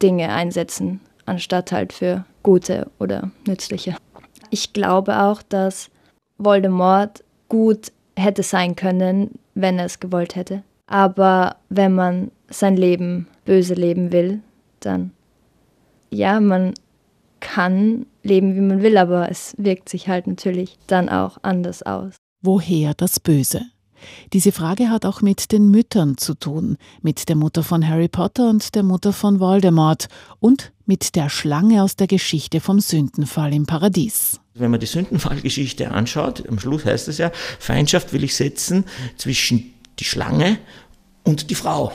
Dinge 0.03 0.31
einsetzen, 0.31 1.01
anstatt 1.27 1.73
halt 1.73 1.93
für 1.93 2.25
gute 2.43 2.91
oder 2.99 3.31
nützliche. 3.47 3.97
Ich 4.51 4.73
glaube 4.73 5.21
auch, 5.23 5.43
dass 5.43 5.91
Voldemort 6.39 7.25
gut 7.49 7.93
hätte 8.17 8.43
sein 8.43 8.77
können, 8.77 9.39
wenn 9.55 9.79
er 9.79 9.87
es 9.87 10.01
gewollt 10.01 10.37
hätte. 10.37 10.63
Aber 10.87 11.57
wenn 11.69 11.95
man 11.95 12.31
sein 12.49 12.77
Leben 12.77 13.27
böse 13.45 13.75
leben 13.75 14.13
will, 14.13 14.41
dann 14.81 15.13
ja, 16.11 16.41
man 16.41 16.75
kann 17.41 18.07
leben, 18.23 18.55
wie 18.55 18.61
man 18.61 18.83
will, 18.83 18.97
aber 18.97 19.31
es 19.31 19.55
wirkt 19.59 19.89
sich 19.89 20.09
halt 20.09 20.27
natürlich 20.27 20.79
dann 20.87 21.09
auch 21.09 21.39
anders 21.43 21.83
aus. 21.83 22.15
Woher 22.43 22.95
das 22.95 23.21
Böse? 23.21 23.63
Diese 24.33 24.53
Frage 24.53 24.91
hat 24.91 25.07
auch 25.07 25.23
mit 25.23 25.53
den 25.53 25.71
Müttern 25.71 26.17
zu 26.17 26.35
tun, 26.35 26.77
mit 27.03 27.29
der 27.29 27.37
Mutter 27.37 27.63
von 27.63 27.87
Harry 27.87 28.09
Potter 28.09 28.49
und 28.49 28.75
der 28.75 28.83
Mutter 28.83 29.13
von 29.13 29.41
Voldemort 29.41 30.09
und 30.41 30.73
mit 30.87 31.15
der 31.17 31.31
Schlange 31.31 31.83
aus 31.83 31.97
der 31.97 32.07
Geschichte 32.07 32.61
vom 32.61 32.81
Sündenfall 32.81 33.55
im 33.55 33.67
Paradies. 33.67 34.41
Wenn 34.55 34.71
man 34.71 34.81
die 34.81 34.87
Sündenfallgeschichte 34.87 35.91
anschaut, 35.91 36.49
am 36.49 36.59
Schluss 36.59 36.85
heißt 36.85 37.09
es 37.09 37.19
ja, 37.19 37.31
Feindschaft 37.59 38.13
will 38.13 38.25
ich 38.25 38.35
setzen 38.37 38.85
zwischen 39.17 39.73
die 39.99 40.05
Schlange 40.05 40.59
und 41.25 41.51
die 41.51 41.55
Frau, 41.55 41.93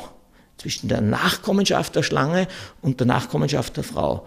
zwischen 0.58 0.90
der 0.90 1.02
Nachkommenschaft 1.02 1.96
der 1.96 2.04
Schlange 2.04 2.48
und 2.82 3.00
der 3.00 3.08
Nachkommenschaft 3.08 3.78
der 3.78 3.84
Frau. 3.84 4.26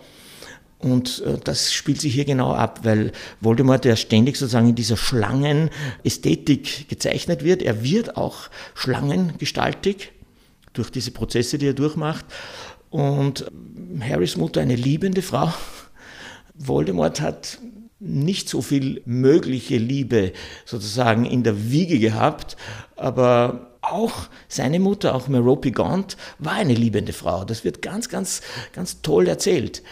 Und 0.83 1.23
äh, 1.25 1.39
das 1.43 1.73
spielt 1.73 2.01
sich 2.01 2.13
hier 2.13 2.25
genau 2.25 2.53
ab, 2.53 2.81
weil 2.83 3.13
Voldemort 3.41 3.85
ja 3.85 3.97
ständig 3.97 4.37
sozusagen 4.37 4.69
in 4.69 4.75
dieser 4.75 4.97
Schlangenästhetik 4.97 6.89
gezeichnet 6.89 7.45
wird. 7.45 7.63
Er 7.63 7.85
wird 7.85 8.17
auch 8.17 8.51
schlangengestaltig 8.75 10.13
durch 10.73 10.91
diese 10.91 11.13
Prozesse, 11.13 11.59
die 11.59 11.69
er 11.69 11.75
durchmacht. 11.75 12.25
Und 12.91 13.47
Harrys 14.01 14.37
Mutter 14.37 14.61
eine 14.61 14.77
liebende 14.77 15.23
Frau. 15.23 15.53
Voldemort 16.55 17.21
hat 17.21 17.59
nicht 18.01 18.49
so 18.49 18.61
viel 18.61 19.01
mögliche 19.05 19.77
Liebe 19.77 20.33
sozusagen 20.65 21.25
in 21.25 21.45
der 21.45 21.71
Wiege 21.71 22.01
gehabt, 22.01 22.57
aber 22.97 23.79
auch 23.81 24.29
seine 24.49 24.81
Mutter, 24.81 25.15
auch 25.15 25.29
Merope 25.29 25.71
Gaunt, 25.71 26.17
war 26.39 26.55
eine 26.55 26.75
liebende 26.75 27.13
Frau. 27.13 27.45
Das 27.45 27.65
wird 27.65 27.83
ganz, 27.83 28.09
ganz, 28.09 28.41
ganz 28.73 29.03
toll 29.03 29.29
erzählt. 29.29 29.83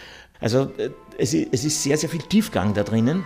Also 0.41 0.71
äh, 0.77 0.89
es 1.17 1.33
ist 1.33 1.83
sehr, 1.83 1.97
sehr 1.97 2.09
viel 2.09 2.23
Tiefgang 2.23 2.73
da 2.73 2.83
drinnen. 2.83 3.23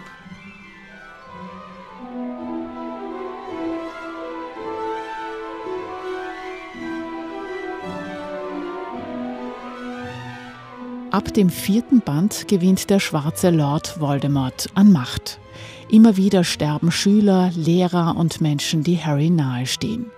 Ab 11.12 11.34
dem 11.34 11.50
vierten 11.50 12.02
Band 12.02 12.50
gewinnt 12.50 12.90
der 12.90 13.00
schwarze 13.00 13.50
Lord 13.50 14.02
Voldemort 14.02 14.68
an 14.74 14.92
Macht. 14.92 15.40
Immer 15.88 16.18
wieder 16.18 16.44
sterben 16.44 16.92
Schüler, 16.92 17.52
Lehrer 17.56 18.18
und 18.18 18.42
Menschen, 18.42 18.84
die 18.84 18.98
Harry 18.98 19.30
nahestehen. 19.30 20.12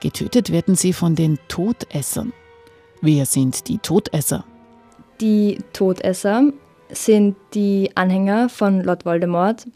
Getötet 0.00 0.50
werden 0.50 0.74
sie 0.74 0.92
von 0.92 1.14
den 1.14 1.38
Todessern. 1.46 2.32
Wer 3.00 3.26
sind 3.26 3.68
die 3.68 3.78
Todesser? 3.78 4.44
Die 5.20 5.58
Todesser 5.72 6.50
sind 6.88 7.36
die 7.54 7.90
Anhänger 7.94 8.48
von 8.48 8.82
Lord 8.82 9.04
Voldemort, 9.04 9.66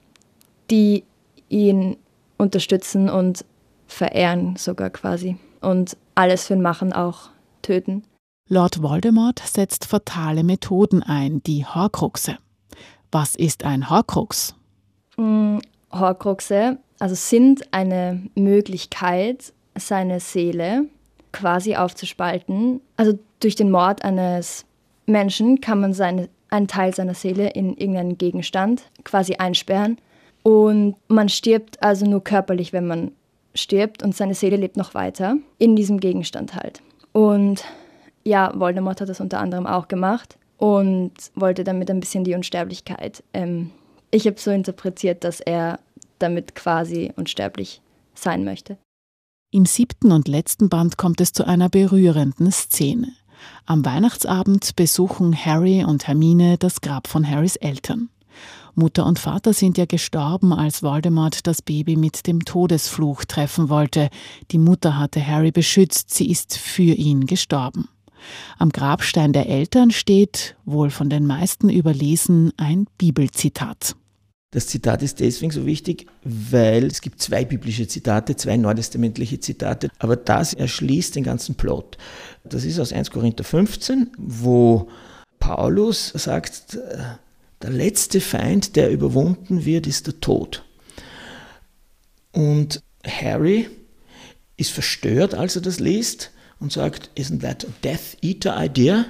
die 0.70 1.04
ihn 1.48 1.96
unterstützen 2.38 3.08
und 3.08 3.44
verehren 3.86 4.56
sogar 4.56 4.90
quasi 4.90 5.36
und 5.60 5.96
alles 6.14 6.46
für 6.46 6.54
ihn 6.54 6.62
machen, 6.62 6.92
auch 6.92 7.30
töten. 7.62 8.04
Lord 8.48 8.82
Voldemort 8.82 9.40
setzt 9.40 9.86
fatale 9.86 10.44
Methoden 10.44 11.02
ein, 11.02 11.42
die 11.44 11.64
Horcruxe. 11.64 12.36
Was 13.12 13.36
ist 13.36 13.64
ein 13.64 13.88
Horcrux? 13.88 14.54
Mm, 15.16 15.58
Horcruxe 15.92 16.78
also 16.98 17.14
sind 17.14 17.72
eine 17.72 18.22
Möglichkeit, 18.34 19.52
seine 19.76 20.20
Seele 20.20 20.86
quasi 21.32 21.76
aufzuspalten. 21.76 22.80
Also 22.96 23.18
durch 23.40 23.56
den 23.56 23.70
Mord 23.70 24.04
eines 24.04 24.64
Menschen 25.06 25.60
kann 25.60 25.80
man 25.80 25.92
seine, 25.92 26.28
einen 26.50 26.68
Teil 26.68 26.94
seiner 26.94 27.14
Seele 27.14 27.50
in 27.50 27.76
irgendeinen 27.76 28.18
Gegenstand 28.18 28.82
quasi 29.04 29.34
einsperren 29.36 29.98
und 30.42 30.96
man 31.08 31.28
stirbt 31.28 31.82
also 31.82 32.06
nur 32.06 32.22
körperlich, 32.22 32.72
wenn 32.72 32.86
man 32.86 33.12
stirbt 33.54 34.02
und 34.02 34.14
seine 34.14 34.34
Seele 34.34 34.56
lebt 34.56 34.76
noch 34.76 34.94
weiter 34.94 35.36
in 35.58 35.76
diesem 35.76 36.00
Gegenstand 36.00 36.54
halt. 36.54 36.82
Und 37.12 37.64
ja, 38.24 38.52
Voldemort 38.54 39.00
hat 39.00 39.08
das 39.08 39.20
unter 39.20 39.40
anderem 39.40 39.66
auch 39.66 39.88
gemacht 39.88 40.38
und 40.58 41.12
wollte 41.34 41.64
damit 41.64 41.90
ein 41.90 42.00
bisschen 42.00 42.24
die 42.24 42.34
Unsterblichkeit. 42.34 43.22
Ähm, 43.32 43.70
ich 44.10 44.26
habe 44.26 44.38
so 44.38 44.50
interpretiert, 44.50 45.24
dass 45.24 45.40
er 45.40 45.80
damit 46.18 46.54
quasi 46.54 47.12
unsterblich 47.16 47.80
sein 48.14 48.44
möchte. 48.44 48.78
Im 49.50 49.66
siebten 49.66 50.10
und 50.10 50.26
letzten 50.26 50.68
Band 50.68 50.96
kommt 50.96 51.20
es 51.20 51.32
zu 51.32 51.46
einer 51.46 51.68
berührenden 51.68 52.50
Szene. 52.50 53.12
Am 53.66 53.84
Weihnachtsabend 53.84 54.76
besuchen 54.76 55.34
Harry 55.34 55.84
und 55.84 56.06
Hermine 56.06 56.58
das 56.58 56.80
Grab 56.80 57.08
von 57.08 57.28
Harrys 57.28 57.56
Eltern. 57.56 58.08
Mutter 58.74 59.06
und 59.06 59.18
Vater 59.18 59.52
sind 59.52 59.78
ja 59.78 59.86
gestorben, 59.86 60.52
als 60.52 60.82
Voldemort 60.82 61.46
das 61.46 61.62
Baby 61.62 61.96
mit 61.96 62.26
dem 62.26 62.44
Todesfluch 62.44 63.24
treffen 63.24 63.68
wollte. 63.68 64.10
Die 64.50 64.58
Mutter 64.58 64.98
hatte 64.98 65.24
Harry 65.24 65.52
beschützt, 65.52 66.12
sie 66.12 66.30
ist 66.30 66.56
für 66.56 66.82
ihn 66.82 67.26
gestorben. 67.26 67.88
Am 68.58 68.70
Grabstein 68.70 69.32
der 69.32 69.48
Eltern 69.48 69.90
steht, 69.90 70.56
wohl 70.64 70.90
von 70.90 71.08
den 71.08 71.26
meisten 71.26 71.68
überlesen, 71.68 72.52
ein 72.56 72.86
Bibelzitat. 72.98 73.94
Das 74.54 74.68
Zitat 74.68 75.02
ist 75.02 75.18
deswegen 75.18 75.50
so 75.50 75.66
wichtig, 75.66 76.06
weil 76.22 76.86
es 76.86 77.00
gibt 77.00 77.20
zwei 77.20 77.44
biblische 77.44 77.88
Zitate, 77.88 78.36
zwei 78.36 78.56
neutestamentliche 78.56 79.40
Zitate, 79.40 79.88
aber 79.98 80.14
das 80.14 80.54
erschließt 80.54 81.16
den 81.16 81.24
ganzen 81.24 81.56
Plot. 81.56 81.98
Das 82.44 82.64
ist 82.64 82.78
aus 82.78 82.92
1 82.92 83.10
Korinther 83.10 83.42
15, 83.42 84.12
wo 84.16 84.88
Paulus 85.40 86.12
sagt, 86.14 86.78
der 87.62 87.70
letzte 87.70 88.20
Feind, 88.20 88.76
der 88.76 88.92
überwunden 88.92 89.64
wird, 89.64 89.88
ist 89.88 90.06
der 90.06 90.20
Tod. 90.20 90.64
Und 92.30 92.80
Harry 93.04 93.68
ist 94.56 94.70
verstört, 94.70 95.34
als 95.34 95.56
er 95.56 95.62
das 95.62 95.80
liest 95.80 96.30
und 96.60 96.70
sagt, 96.70 97.10
isn't 97.18 97.40
that 97.40 97.64
a 97.64 97.72
Death 97.82 98.22
Eater 98.22 98.64
idea? 98.64 99.06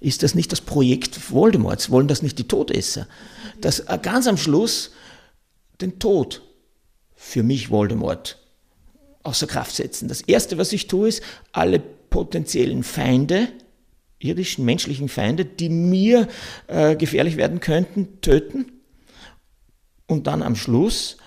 Ist 0.00 0.24
das 0.24 0.34
nicht 0.34 0.50
das 0.50 0.60
Projekt 0.60 1.30
Voldemorts? 1.30 1.88
Wollen 1.90 2.08
das 2.08 2.22
nicht 2.22 2.38
die 2.38 2.48
Todesser? 2.48 3.06
Dass 3.60 3.84
ganz 4.02 4.26
am 4.26 4.36
Schluss 4.36 4.92
den 5.80 5.98
Tod 5.98 6.42
für 7.14 7.42
mich 7.42 7.70
Voldemort 7.70 8.38
außer 9.22 9.46
Kraft 9.46 9.74
setzen. 9.74 10.08
Das 10.08 10.20
Erste, 10.22 10.58
was 10.58 10.72
ich 10.72 10.86
tue, 10.86 11.08
ist, 11.08 11.22
alle 11.52 11.78
potenziellen 11.78 12.82
Feinde 12.82 13.48
irdischen, 14.20 14.64
menschlichen 14.64 15.08
Feinde, 15.08 15.44
die 15.44 15.68
mir 15.68 16.28
äh, 16.66 16.96
gefährlich 16.96 17.36
werden 17.36 17.60
könnten, 17.60 18.20
töten. 18.20 18.72
Und 20.06 20.26
dann 20.26 20.42
am 20.42 20.56
Schluss 20.56 21.18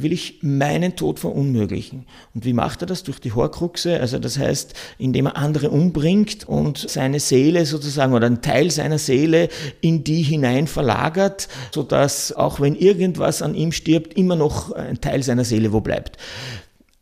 will 0.00 0.12
ich 0.12 0.38
meinen 0.42 0.94
Tod 0.94 1.18
verunmöglichen. 1.18 2.06
Und 2.32 2.44
wie 2.44 2.52
macht 2.52 2.82
er 2.82 2.86
das? 2.86 3.02
Durch 3.02 3.18
die 3.18 3.32
Horcruxe, 3.32 3.98
also 3.98 4.20
das 4.20 4.38
heißt, 4.38 4.74
indem 4.96 5.26
er 5.26 5.36
andere 5.36 5.70
umbringt 5.70 6.48
und 6.48 6.78
seine 6.78 7.18
Seele 7.18 7.66
sozusagen 7.66 8.14
oder 8.14 8.26
einen 8.26 8.40
Teil 8.40 8.70
seiner 8.70 8.98
Seele 8.98 9.48
in 9.80 10.04
die 10.04 10.22
hinein 10.22 10.68
verlagert, 10.68 11.48
sodass 11.74 12.32
auch 12.32 12.60
wenn 12.60 12.76
irgendwas 12.76 13.42
an 13.42 13.54
ihm 13.54 13.72
stirbt, 13.72 14.14
immer 14.14 14.36
noch 14.36 14.70
ein 14.70 15.00
Teil 15.00 15.24
seiner 15.24 15.44
Seele 15.44 15.72
wo 15.72 15.80
bleibt. 15.80 16.16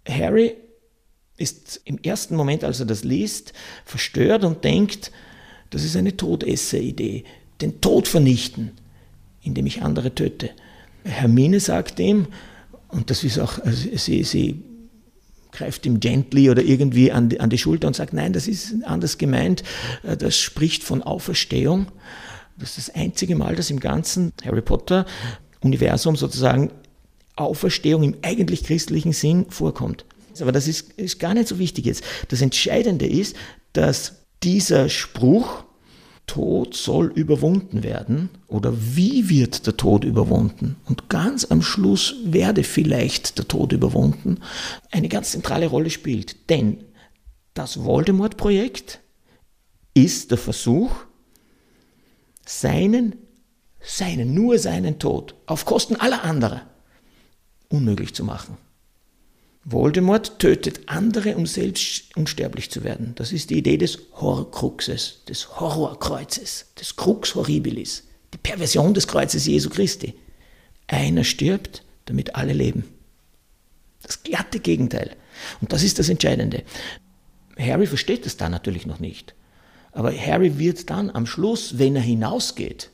Harry 0.09 0.55
ist 1.37 1.83
im 1.85 1.99
ersten 2.03 2.35
Moment, 2.35 2.65
als 2.65 2.81
er 2.81 2.87
das 2.87 3.05
liest, 3.05 3.53
verstört 3.85 4.43
und 4.43 4.65
denkt, 4.65 5.13
das 5.69 5.85
ist 5.85 5.97
eine 5.97 6.17
Todesser-Idee, 6.17 7.25
den 7.61 7.83
Tod 7.83 8.09
vernichten, 8.09 8.71
indem 9.43 9.67
ich 9.67 9.83
andere 9.83 10.15
töte. 10.15 10.51
Hermine 11.05 11.61
sagt 11.61 12.01
ihm, 12.01 12.29
und 12.89 13.11
das 13.11 13.25
ist 13.25 13.39
auch, 13.39 13.59
also 13.59 13.89
sie, 13.97 14.23
sie 14.25 14.63
greift 15.53 15.87
ihm 15.87 16.01
gently 16.01 16.51
oder 16.51 16.63
irgendwie 16.63 17.11
an 17.11 17.29
die, 17.29 17.41
an 17.41 17.51
die 17.51 17.59
Schulter 17.59 17.89
und 17.89 17.97
sagt, 17.97 18.13
nein, 18.13 18.33
das 18.33 18.47
ist 18.47 18.75
anders 18.85 19.19
gemeint, 19.19 19.63
äh, 20.03 20.17
das 20.17 20.39
spricht 20.39 20.85
von 20.85 21.03
Auferstehung. 21.03 21.87
Das 22.59 22.79
ist 22.79 22.89
das 22.89 22.95
einzige 22.95 23.37
Mal, 23.37 23.55
dass 23.55 23.71
im 23.71 23.81
ganzen 23.81 24.33
Harry 24.45 24.63
Potter 24.63 25.05
Universum 25.61 26.17
sozusagen 26.17 26.71
Auferstehung 27.37 28.03
im 28.03 28.17
eigentlich 28.23 28.65
christlichen 28.65 29.13
Sinn 29.13 29.47
vorkommt. 29.51 30.05
Aber 30.41 30.53
das 30.53 30.69
ist, 30.69 30.93
ist 30.95 31.19
gar 31.19 31.35
nicht 31.35 31.49
so 31.49 31.59
wichtig 31.59 31.87
jetzt. 31.87 32.05
Das 32.29 32.43
Entscheidende 32.43 33.07
ist, 33.07 33.37
dass 33.73 34.17
dieser 34.43 34.89
Spruch, 34.89 35.65
Tod 36.27 36.75
soll 36.75 37.07
überwunden 37.07 37.83
werden 37.83 38.31
oder 38.49 38.73
wie 38.77 39.29
wird 39.29 39.67
der 39.67 39.77
Tod 39.77 40.05
überwunden 40.05 40.77
und 40.87 41.09
ganz 41.09 41.45
am 41.51 41.63
Schluss 41.63 42.17
werde 42.25 42.65
vielleicht 42.65 43.39
der 43.39 43.49
Tod 43.49 43.73
überwunden, 43.73 44.41
eine 44.91 45.09
ganz 45.09 45.31
zentrale 45.31 45.67
Rolle 45.67 45.91
spielt. 45.91 46.51
Denn 46.51 46.85
das 47.55 47.85
Voldemort-Projekt 47.85 49.01
ist 49.95 50.31
der 50.31 50.39
Versuch, 50.39 50.91
seinen, 52.45 53.17
seinen, 53.81 54.35
nur 54.35 54.59
seinen 54.59 54.99
Tod 54.99 55.35
auf 55.47 55.65
Kosten 55.65 55.97
aller 55.97 56.23
anderen 56.25 56.63
unmöglich 57.69 58.15
zu 58.15 58.25
machen. 58.25 58.57
Voldemort 59.69 60.39
tötet 60.39 60.83
andere, 60.87 61.35
um 61.35 61.45
selbst 61.45 62.17
unsterblich 62.17 62.71
zu 62.71 62.85
werden. 62.85 63.15
Das 63.17 63.33
ist 63.33 63.51
die 63.51 63.59
Idee 63.59 63.77
des 63.77 63.99
Horcruxes, 64.13 65.25
des 65.29 65.59
Horrorkreuzes, 65.59 66.67
des 66.79 66.95
Crux 66.95 67.35
Horribilis, 67.35 68.05
die 68.33 68.39
Perversion 68.39 68.95
des 68.95 69.09
Kreuzes 69.09 69.45
Jesu 69.45 69.69
Christi. 69.69 70.15
Einer 70.87 71.25
stirbt, 71.25 71.83
damit 72.05 72.37
alle 72.37 72.53
leben. 72.53 72.85
Das 74.03 74.23
glatte 74.23 74.61
Gegenteil. 74.61 75.17
Und 75.61 75.73
das 75.73 75.83
ist 75.83 75.99
das 75.99 76.09
Entscheidende. 76.09 76.63
Harry 77.59 77.89
versteht 77.89 78.25
das 78.25 78.37
da 78.37 78.49
natürlich 78.49 78.87
noch 78.87 79.01
nicht. 79.01 79.35
Aber 79.91 80.17
Harry 80.17 80.61
wird 80.61 80.91
dann 80.91 81.11
am 81.11 81.27
Schluss, 81.27 81.77
wenn 81.77 81.97
er 81.97 82.03
hinausgeht 82.03 82.91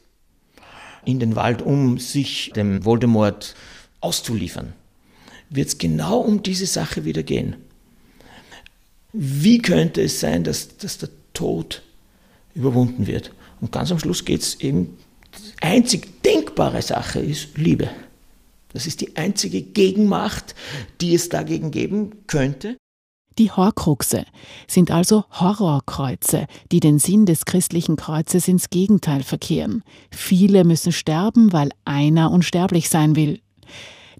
in 1.04 1.18
den 1.18 1.36
Wald, 1.36 1.60
um 1.60 1.98
sich 1.98 2.50
dem 2.56 2.86
Voldemort 2.86 3.56
auszuliefern, 4.00 4.72
wird 5.54 5.68
es 5.68 5.78
genau 5.78 6.18
um 6.18 6.42
diese 6.42 6.66
Sache 6.66 7.04
wieder 7.04 7.22
gehen. 7.22 7.56
Wie 9.12 9.58
könnte 9.58 10.02
es 10.02 10.20
sein, 10.20 10.44
dass, 10.44 10.76
dass 10.78 10.98
der 10.98 11.10
Tod 11.34 11.82
überwunden 12.54 13.06
wird? 13.06 13.32
Und 13.60 13.72
ganz 13.72 13.92
am 13.92 13.98
Schluss 13.98 14.24
geht 14.24 14.40
es 14.40 14.60
eben, 14.60 14.96
die 15.38 15.62
einzig 15.62 16.22
denkbare 16.22 16.82
Sache 16.82 17.20
ist 17.20 17.56
Liebe. 17.56 17.90
Das 18.72 18.86
ist 18.86 19.00
die 19.00 19.16
einzige 19.16 19.62
Gegenmacht, 19.62 20.54
die 21.00 21.14
es 21.14 21.28
dagegen 21.28 21.70
geben 21.70 22.12
könnte. 22.26 22.76
Die 23.38 23.50
Horcruxe 23.50 24.26
sind 24.66 24.90
also 24.90 25.24
Horrorkreuze, 25.30 26.46
die 26.70 26.80
den 26.80 26.98
Sinn 26.98 27.24
des 27.24 27.44
christlichen 27.44 27.96
Kreuzes 27.96 28.46
ins 28.46 28.68
Gegenteil 28.68 29.22
verkehren. 29.22 29.82
Viele 30.10 30.64
müssen 30.64 30.92
sterben, 30.92 31.52
weil 31.52 31.70
einer 31.84 32.30
unsterblich 32.30 32.90
sein 32.90 33.16
will. 33.16 33.40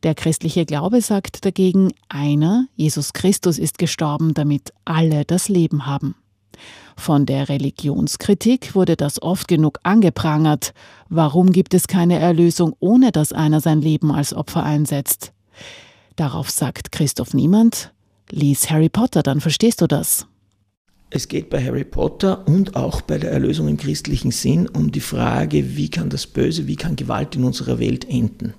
Der 0.02 0.14
christliche 0.16 0.66
Glaube 0.66 1.00
sagt 1.00 1.44
dagegen, 1.44 1.92
einer, 2.08 2.66
Jesus 2.74 3.12
Christus, 3.12 3.58
ist 3.58 3.78
gestorben, 3.78 4.34
damit 4.34 4.72
alle 4.84 5.24
das 5.24 5.48
Leben 5.48 5.86
haben. 5.86 6.16
Von 6.96 7.24
der 7.24 7.48
Religionskritik 7.48 8.74
wurde 8.74 8.96
das 8.96 9.22
oft 9.22 9.48
genug 9.48 9.78
angeprangert. 9.82 10.74
Warum 11.08 11.52
gibt 11.52 11.72
es 11.74 11.86
keine 11.86 12.18
Erlösung, 12.18 12.74
ohne 12.80 13.12
dass 13.12 13.32
einer 13.32 13.60
sein 13.60 13.80
Leben 13.80 14.10
als 14.12 14.34
Opfer 14.34 14.64
einsetzt? 14.64 15.32
Darauf 16.16 16.50
sagt 16.50 16.92
Christoph 16.92 17.32
Niemand, 17.32 17.92
lies 18.30 18.70
Harry 18.70 18.88
Potter, 18.88 19.22
dann 19.22 19.40
verstehst 19.40 19.80
du 19.80 19.86
das. 19.86 20.26
Es 21.10 21.28
geht 21.28 21.50
bei 21.50 21.62
Harry 21.62 21.84
Potter 21.84 22.46
und 22.48 22.74
auch 22.74 23.02
bei 23.02 23.18
der 23.18 23.32
Erlösung 23.32 23.68
im 23.68 23.76
christlichen 23.76 24.30
Sinn 24.30 24.66
um 24.68 24.90
die 24.90 25.00
Frage, 25.00 25.76
wie 25.76 25.90
kann 25.90 26.08
das 26.08 26.26
Böse, 26.26 26.66
wie 26.66 26.76
kann 26.76 26.96
Gewalt 26.96 27.36
in 27.36 27.44
unserer 27.44 27.78
Welt 27.78 28.08
enden. 28.08 28.54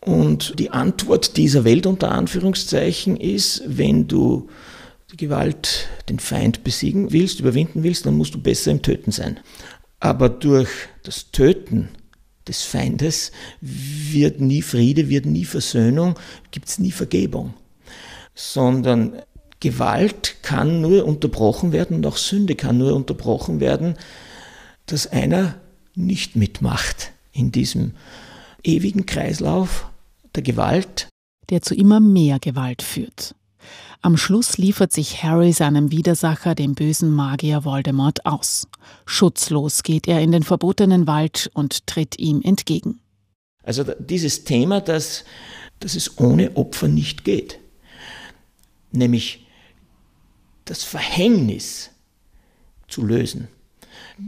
Und 0.00 0.58
die 0.58 0.70
Antwort 0.70 1.36
dieser 1.36 1.64
Welt 1.64 1.86
unter 1.86 2.10
Anführungszeichen 2.12 3.16
ist, 3.16 3.62
wenn 3.66 4.08
du 4.08 4.48
die 5.12 5.16
Gewalt, 5.16 5.88
den 6.08 6.18
Feind 6.18 6.64
besiegen 6.64 7.12
willst, 7.12 7.40
überwinden 7.40 7.82
willst, 7.82 8.06
dann 8.06 8.16
musst 8.16 8.34
du 8.34 8.40
besser 8.40 8.70
im 8.70 8.82
Töten 8.82 9.12
sein. 9.12 9.40
Aber 9.98 10.28
durch 10.28 10.70
das 11.02 11.30
Töten 11.30 11.88
des 12.48 12.62
Feindes 12.62 13.32
wird 13.60 14.40
nie 14.40 14.62
Friede, 14.62 15.08
wird 15.08 15.26
nie 15.26 15.44
Versöhnung, 15.44 16.18
gibt 16.50 16.68
es 16.68 16.78
nie 16.78 16.92
Vergebung. 16.92 17.52
Sondern 18.34 19.20
Gewalt 19.60 20.36
kann 20.42 20.80
nur 20.80 21.04
unterbrochen 21.04 21.72
werden 21.72 21.96
und 21.96 22.06
auch 22.06 22.16
Sünde 22.16 22.54
kann 22.54 22.78
nur 22.78 22.94
unterbrochen 22.94 23.60
werden, 23.60 23.96
dass 24.86 25.06
einer 25.06 25.56
nicht 25.94 26.36
mitmacht 26.36 27.12
in 27.32 27.52
diesem 27.52 27.92
ewigen 28.64 29.04
Kreislauf 29.04 29.89
der 30.34 30.42
Gewalt, 30.42 31.08
der 31.50 31.62
zu 31.62 31.74
immer 31.74 32.00
mehr 32.00 32.38
Gewalt 32.38 32.82
führt. 32.82 33.34
Am 34.02 34.16
Schluss 34.16 34.56
liefert 34.56 34.92
sich 34.92 35.22
Harry 35.22 35.52
seinem 35.52 35.90
Widersacher, 35.90 36.54
dem 36.54 36.74
bösen 36.74 37.12
Magier 37.12 37.64
Voldemort, 37.64 38.24
aus. 38.24 38.66
Schutzlos 39.04 39.82
geht 39.82 40.08
er 40.08 40.20
in 40.20 40.32
den 40.32 40.42
verbotenen 40.42 41.06
Wald 41.06 41.50
und 41.52 41.86
tritt 41.86 42.18
ihm 42.18 42.40
entgegen. 42.42 43.00
Also 43.62 43.84
dieses 43.98 44.44
Thema, 44.44 44.80
dass, 44.80 45.24
dass 45.80 45.94
es 45.94 46.18
ohne 46.18 46.56
Opfer 46.56 46.88
nicht 46.88 47.24
geht, 47.24 47.58
nämlich 48.90 49.46
das 50.64 50.82
Verhängnis 50.82 51.90
zu 52.88 53.04
lösen. 53.04 53.48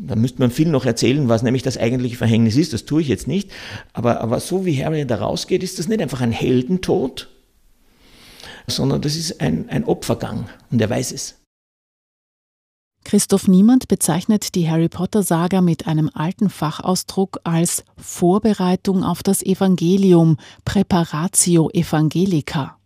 Da 0.06 0.16
müsste 0.16 0.40
man 0.40 0.50
viel 0.50 0.68
noch 0.68 0.86
erzählen, 0.86 1.28
was 1.28 1.42
nämlich 1.42 1.62
das 1.62 1.78
eigentliche 1.78 2.16
Verhängnis 2.16 2.56
ist. 2.56 2.72
Das 2.72 2.84
tue 2.84 3.02
ich 3.02 3.08
jetzt 3.08 3.28
nicht. 3.28 3.50
Aber, 3.92 4.20
aber 4.20 4.40
so 4.40 4.64
wie 4.64 4.84
Harry 4.84 5.06
da 5.06 5.16
rausgeht, 5.16 5.62
ist 5.62 5.78
das 5.78 5.88
nicht 5.88 6.00
einfach 6.00 6.20
ein 6.20 6.32
Heldentod, 6.32 7.28
sondern 8.66 9.00
das 9.02 9.16
ist 9.16 9.40
ein, 9.40 9.68
ein 9.68 9.84
Opfergang 9.84 10.48
und 10.70 10.80
er 10.80 10.90
weiß 10.90 11.12
es. 11.12 11.36
Christoph 13.04 13.48
Niemand 13.48 13.88
bezeichnet 13.88 14.54
die 14.54 14.70
Harry 14.70 14.88
Potter-Saga 14.88 15.60
mit 15.60 15.86
einem 15.86 16.08
alten 16.14 16.48
Fachausdruck 16.48 17.40
als 17.42 17.84
Vorbereitung 17.96 19.02
auf 19.02 19.22
das 19.22 19.42
Evangelium, 19.42 20.36
Preparatio 20.64 21.68
Evangelica. 21.70 22.78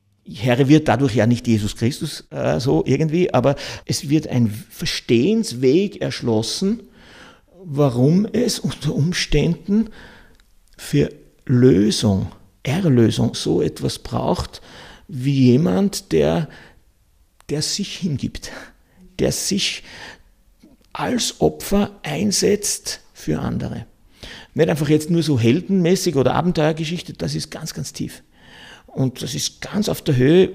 Harry 0.42 0.68
wird 0.68 0.88
dadurch 0.88 1.14
ja 1.14 1.26
nicht 1.26 1.46
Jesus 1.46 1.76
Christus 1.76 2.26
äh, 2.30 2.58
so 2.58 2.82
irgendwie, 2.86 3.32
aber 3.32 3.54
es 3.84 4.08
wird 4.08 4.26
ein 4.26 4.48
Verstehensweg 4.48 6.00
erschlossen, 6.00 6.80
warum 7.68 8.26
es 8.32 8.60
unter 8.60 8.94
Umständen 8.94 9.90
für 10.76 11.12
Lösung, 11.46 12.30
Erlösung 12.62 13.34
so 13.34 13.60
etwas 13.60 13.98
braucht, 13.98 14.62
wie 15.08 15.50
jemand, 15.50 16.12
der, 16.12 16.48
der 17.48 17.62
sich 17.62 17.96
hingibt, 17.96 18.52
der 19.18 19.32
sich 19.32 19.82
als 20.92 21.40
Opfer 21.40 21.98
einsetzt 22.02 23.00
für 23.12 23.40
andere. 23.40 23.86
Nicht 24.54 24.70
einfach 24.70 24.88
jetzt 24.88 25.10
nur 25.10 25.22
so 25.22 25.38
heldenmäßig 25.38 26.16
oder 26.16 26.34
Abenteuergeschichte, 26.34 27.14
das 27.14 27.34
ist 27.34 27.50
ganz, 27.50 27.74
ganz 27.74 27.92
tief. 27.92 28.22
Und 28.86 29.22
das 29.22 29.34
ist 29.34 29.60
ganz 29.60 29.88
auf 29.88 30.02
der 30.02 30.16
Höhe 30.16 30.52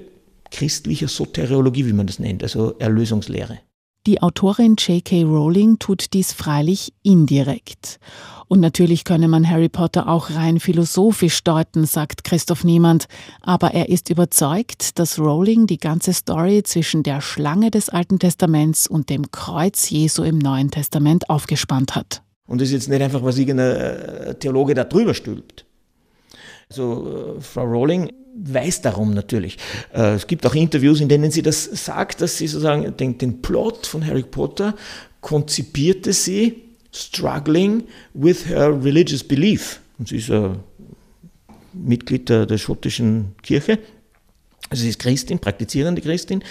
christlicher 0.50 1.08
Soteriologie, 1.08 1.86
wie 1.86 1.92
man 1.92 2.06
das 2.06 2.18
nennt, 2.18 2.42
also 2.42 2.76
Erlösungslehre. 2.78 3.60
Die 4.04 4.20
Autorin 4.20 4.74
J.K. 4.74 5.22
Rowling 5.22 5.78
tut 5.78 6.12
dies 6.12 6.32
freilich 6.32 6.92
indirekt. 7.04 8.00
Und 8.48 8.58
natürlich 8.58 9.04
könne 9.04 9.28
man 9.28 9.48
Harry 9.48 9.68
Potter 9.68 10.08
auch 10.08 10.30
rein 10.30 10.58
philosophisch 10.58 11.44
deuten, 11.44 11.86
sagt 11.86 12.24
Christoph 12.24 12.64
Niemand. 12.64 13.06
Aber 13.42 13.74
er 13.74 13.88
ist 13.88 14.10
überzeugt, 14.10 14.98
dass 14.98 15.20
Rowling 15.20 15.68
die 15.68 15.78
ganze 15.78 16.12
Story 16.12 16.64
zwischen 16.64 17.04
der 17.04 17.20
Schlange 17.20 17.70
des 17.70 17.90
Alten 17.90 18.18
Testaments 18.18 18.88
und 18.88 19.08
dem 19.08 19.30
Kreuz 19.30 19.88
Jesu 19.88 20.24
im 20.24 20.38
Neuen 20.38 20.72
Testament 20.72 21.30
aufgespannt 21.30 21.94
hat. 21.94 22.22
Und 22.48 22.60
das 22.60 22.68
ist 22.68 22.74
jetzt 22.74 22.88
nicht 22.88 23.02
einfach, 23.02 23.22
was 23.22 23.38
irgendein 23.38 23.76
äh, 23.76 24.34
Theologe 24.34 24.74
da 24.74 24.82
drüber 24.82 25.14
stülpt. 25.14 25.64
Also 26.68 27.36
äh, 27.38 27.40
Frau 27.40 27.62
Rowling 27.62 28.10
weiß 28.34 28.82
darum 28.82 29.14
natürlich. 29.14 29.58
Äh, 29.92 30.14
es 30.14 30.26
gibt 30.26 30.46
auch 30.46 30.54
Interviews, 30.54 31.00
in 31.00 31.08
denen 31.08 31.30
sie 31.30 31.42
das 31.42 31.64
sagt, 31.64 32.20
dass 32.20 32.38
sie 32.38 32.46
sozusagen 32.46 32.96
den, 32.96 33.18
den 33.18 33.42
Plot 33.42 33.86
von 33.86 34.06
Harry 34.06 34.22
Potter 34.22 34.74
konzipierte 35.20 36.12
sie 36.12 36.62
struggling 36.92 37.84
with 38.14 38.46
her 38.46 38.70
religious 38.82 39.24
belief. 39.24 39.80
Und 39.98 40.08
sie 40.08 40.16
ist 40.16 40.30
ein 40.30 40.60
Mitglied 41.72 42.28
der, 42.28 42.46
der 42.46 42.58
schottischen 42.58 43.34
Kirche. 43.42 43.78
Also 44.68 44.82
sie 44.82 44.90
ist 44.90 44.98
Christin, 44.98 45.38
praktizierende 45.38 46.02
Christin. 46.02 46.42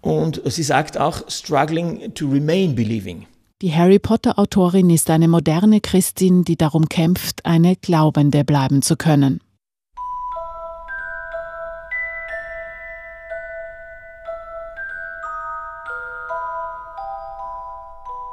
Und 0.00 0.40
sie 0.46 0.62
sagt 0.62 0.96
auch, 0.98 1.28
struggling 1.28 2.14
to 2.14 2.28
remain 2.28 2.74
believing. 2.74 3.26
Die 3.60 3.74
Harry 3.74 3.98
Potter-Autorin 3.98 4.88
ist 4.90 5.10
eine 5.10 5.26
moderne 5.26 5.80
Christin, 5.80 6.44
die 6.44 6.56
darum 6.56 6.88
kämpft, 6.88 7.44
eine 7.44 7.74
Glaubende 7.74 8.44
bleiben 8.44 8.82
zu 8.82 8.96
können. 8.96 9.40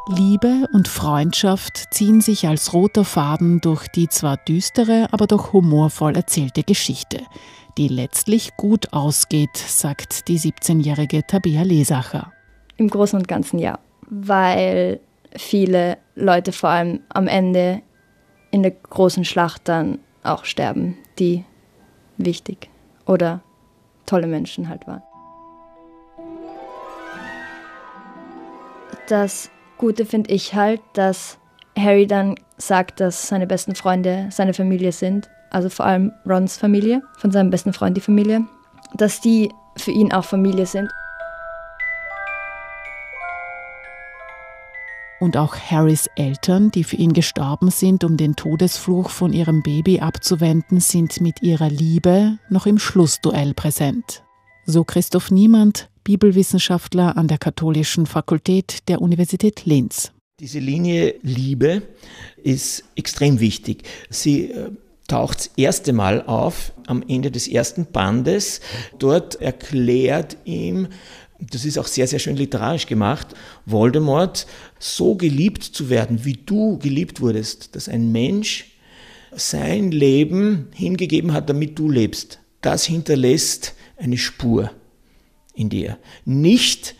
Liebe 0.08 0.70
und 0.72 0.88
Freundschaft 0.88 1.92
ziehen 1.92 2.22
sich 2.22 2.48
als 2.48 2.74
roter 2.74 3.04
Faden 3.04 3.60
durch 3.60 3.88
die 3.88 4.08
zwar 4.08 4.38
düstere, 4.38 5.08
aber 5.12 5.26
doch 5.26 5.52
humorvoll 5.52 6.16
erzählte 6.16 6.62
Geschichte, 6.62 7.24
die 7.80 7.88
letztlich 7.88 8.56
gut 8.56 8.94
ausgeht, 8.94 9.58
sagt 9.58 10.28
die 10.28 10.38
17-jährige 10.38 11.26
Tabea 11.26 11.64
Lesacher. 11.64 12.32
Im 12.78 12.88
Großen 12.88 13.18
und 13.18 13.28
Ganzen 13.28 13.58
ja, 13.58 13.80
weil 14.08 15.00
viele 15.36 15.98
Leute 16.14 16.52
vor 16.52 16.70
allem 16.70 17.00
am 17.10 17.28
Ende 17.28 17.82
in 18.52 18.62
der 18.62 18.74
großen 18.74 19.26
Schlacht 19.26 19.68
dann 19.68 19.98
auch 20.22 20.46
sterben, 20.46 21.00
die 21.18 21.46
wichtig 22.18 22.70
oder 23.08 23.42
tolle 24.06 24.28
Menschen 24.28 24.70
halt 24.70 24.86
waren. 24.86 25.02
Das 29.08 29.50
Gute 29.78 30.06
finde 30.06 30.32
ich 30.32 30.54
halt, 30.54 30.82
dass 30.94 31.38
Harry 31.78 32.08
dann 32.08 32.36
sagt, 32.58 33.00
dass 33.02 33.28
seine 33.28 33.48
besten 33.48 33.76
Freunde 33.76 34.30
seine 34.32 34.54
Familie 34.54 34.92
sind, 34.92 35.30
also 35.50 35.70
vor 35.70 35.86
allem 35.86 36.14
Rons 36.26 36.58
Familie, 36.58 37.02
von 37.18 37.32
seinem 37.32 37.50
besten 37.50 37.74
Freund 37.74 37.98
die 37.98 38.02
Familie, 38.02 38.46
dass 38.94 39.20
die 39.20 39.52
für 39.78 39.92
ihn 39.92 40.14
auch 40.14 40.24
Familie 40.24 40.66
sind. 40.66 40.90
Und 45.20 45.38
auch 45.38 45.56
Harrys 45.56 46.08
Eltern, 46.16 46.72
die 46.72 46.84
für 46.84 46.98
ihn 46.98 47.14
gestorben 47.14 47.72
sind, 47.72 48.04
um 48.04 48.16
den 48.16 48.36
Todesfluch 48.36 49.10
von 49.10 49.34
ihrem 49.34 49.64
Baby 49.64 50.00
abzuwenden, 50.00 50.80
sind 50.80 51.20
mit 51.20 51.42
ihrer 51.42 51.70
Liebe 51.70 52.38
noch 52.50 52.66
im 52.66 52.80
Schlussduell 52.80 53.54
präsent. 53.54 54.24
So 54.66 54.84
Christoph 54.84 55.32
Niemand, 55.32 55.90
Bibelwissenschaftler 56.06 57.18
an 57.18 57.28
der 57.28 57.40
Katholischen 57.40 58.06
Fakultät 58.06 58.88
der 58.88 59.02
Universität 59.02 59.66
Linz. 59.66 60.12
Diese 60.40 60.60
Linie 60.60 61.16
Liebe 61.24 61.82
ist 62.44 62.84
extrem 62.96 63.40
wichtig. 63.40 63.84
Sie 64.10 64.52
äh, 64.52 64.70
taucht 65.08 65.40
das 65.40 65.52
erste 65.58 65.94
Mal 65.94 66.22
auf 66.22 66.74
am 66.86 67.04
Ende 67.08 67.32
des 67.32 67.48
ersten 67.48 67.88
Bandes. 67.88 68.62
Dort 69.00 69.42
erklärt 69.42 70.38
ihm, 70.46 70.90
das 71.40 71.66
ist 71.66 71.80
auch 71.80 71.88
sehr, 71.88 72.06
sehr 72.06 72.20
schön 72.20 72.38
literarisch 72.38 72.86
gemacht, 72.86 73.30
Voldemort 73.66 74.46
so 74.78 75.16
geliebt 75.16 75.64
zu 75.64 75.90
werden, 75.90 76.24
wie 76.24 76.34
du 76.46 76.78
geliebt 76.78 77.20
wurdest, 77.20 77.76
dass 77.76 77.90
ein 77.90 78.12
Mensch 78.12 78.78
sein 79.32 79.92
Leben 79.92 80.68
hingegeben 80.72 81.34
hat, 81.34 81.50
damit 81.50 81.80
du 81.80 81.90
lebst. 81.90 82.40
Das 82.62 82.86
hinterlässt 82.86 83.74
eine 83.98 84.18
Spur 84.18 84.70
in 85.56 85.70
dir. 85.70 85.98
Nicht 86.26 86.96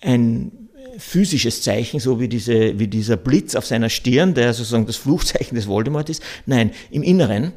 ein 0.00 0.68
physisches 0.98 1.62
Zeichen, 1.62 2.00
so 2.00 2.20
wie, 2.20 2.28
diese, 2.28 2.78
wie 2.78 2.88
dieser 2.88 3.16
Blitz 3.16 3.54
auf 3.54 3.66
seiner 3.66 3.88
Stirn, 3.88 4.34
der 4.34 4.52
sozusagen 4.52 4.86
das 4.86 4.96
Fluchzeichen 4.96 5.54
des 5.54 5.66
Voldemort 5.66 6.10
ist. 6.10 6.22
Nein, 6.46 6.72
im 6.90 7.02
Inneren. 7.02 7.52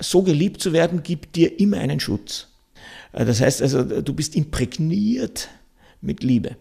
So 0.00 0.22
geliebt 0.22 0.60
zu 0.60 0.72
werden, 0.72 1.02
gibt 1.02 1.36
dir 1.36 1.58
immer 1.60 1.78
einen 1.78 2.00
Schutz. 2.00 2.48
Äh, 3.12 3.24
das 3.24 3.40
heißt 3.40 3.62
also, 3.62 3.82
du 3.84 4.12
bist 4.12 4.36
imprägniert 4.36 5.48
mit 6.00 6.22
Liebe. 6.22 6.56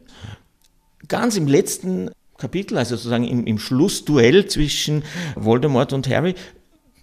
Ganz 1.07 1.37
im 1.37 1.47
letzten 1.47 2.11
Kapitel, 2.37 2.77
also 2.77 2.95
sozusagen 2.95 3.27
im, 3.27 3.45
im 3.45 3.59
Schlussduell 3.59 4.47
zwischen 4.47 5.03
Voldemort 5.35 5.93
und 5.93 6.07
Harry, 6.09 6.35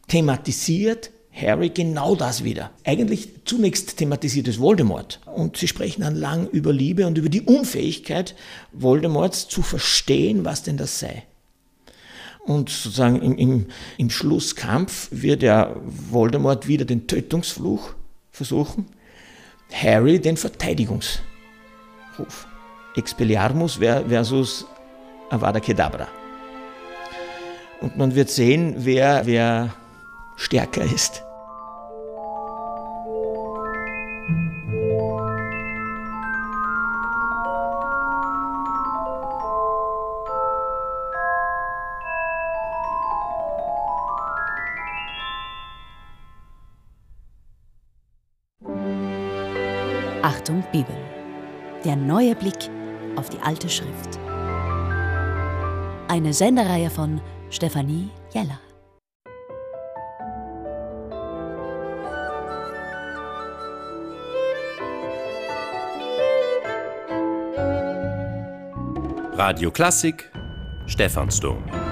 thematisiert 0.09 1.11
Harry 1.35 1.71
genau 1.71 2.15
das 2.15 2.45
wieder. 2.45 2.71
Eigentlich 2.85 3.45
zunächst 3.45 3.97
thematisiert 3.97 4.47
es 4.47 4.61
Voldemort. 4.61 5.21
Und 5.27 5.57
sie 5.57 5.67
sprechen 5.67 6.03
dann 6.03 6.15
lang 6.15 6.49
über 6.49 6.73
Liebe 6.73 7.07
und 7.07 7.19
über 7.19 7.29
die 7.29 7.43
Unfähigkeit 7.43 8.37
Voldemorts 8.73 9.49
zu 9.49 9.63
verstehen, 9.63 10.45
was 10.45 10.63
denn 10.63 10.77
das 10.77 11.01
sei. 11.01 11.25
Und 12.45 12.69
sozusagen 12.69 13.21
im, 13.21 13.37
im, 13.37 13.67
im 13.97 14.11
Schlusskampf 14.11 15.09
wird 15.11 15.43
ja 15.43 15.75
Voldemort 15.85 16.69
wieder 16.69 16.85
den 16.85 17.07
Tötungsfluch 17.07 17.95
versuchen, 18.31 18.87
Harry 19.73 20.21
den 20.21 20.37
Verteidigungsruf. 20.37 21.19
Expelliarmus 22.97 23.75
versus 23.75 24.67
Avada 25.31 25.59
Kedavra. 25.59 26.07
Und 27.81 27.97
man 27.97 28.15
wird 28.15 28.31
sehen, 28.31 28.77
wer, 28.79 29.27
wer 29.27 29.75
stärker 30.37 30.85
ist. 30.85 31.25
Achtung 50.23 50.65
Bibel. 50.73 50.97
Der 51.85 51.97
neue 51.97 52.35
Blick 52.35 52.71
auf 53.17 53.31
die 53.31 53.39
alte 53.39 53.69
Schrift. 53.69 54.19
Eine 56.09 56.33
Sendereihe 56.33 56.91
von 56.91 57.21
Stefanie 57.51 58.11
Jeller. 58.33 58.59
Radio 69.37 69.71
Klassik, 69.71 70.31
Stephansdom. 70.87 71.84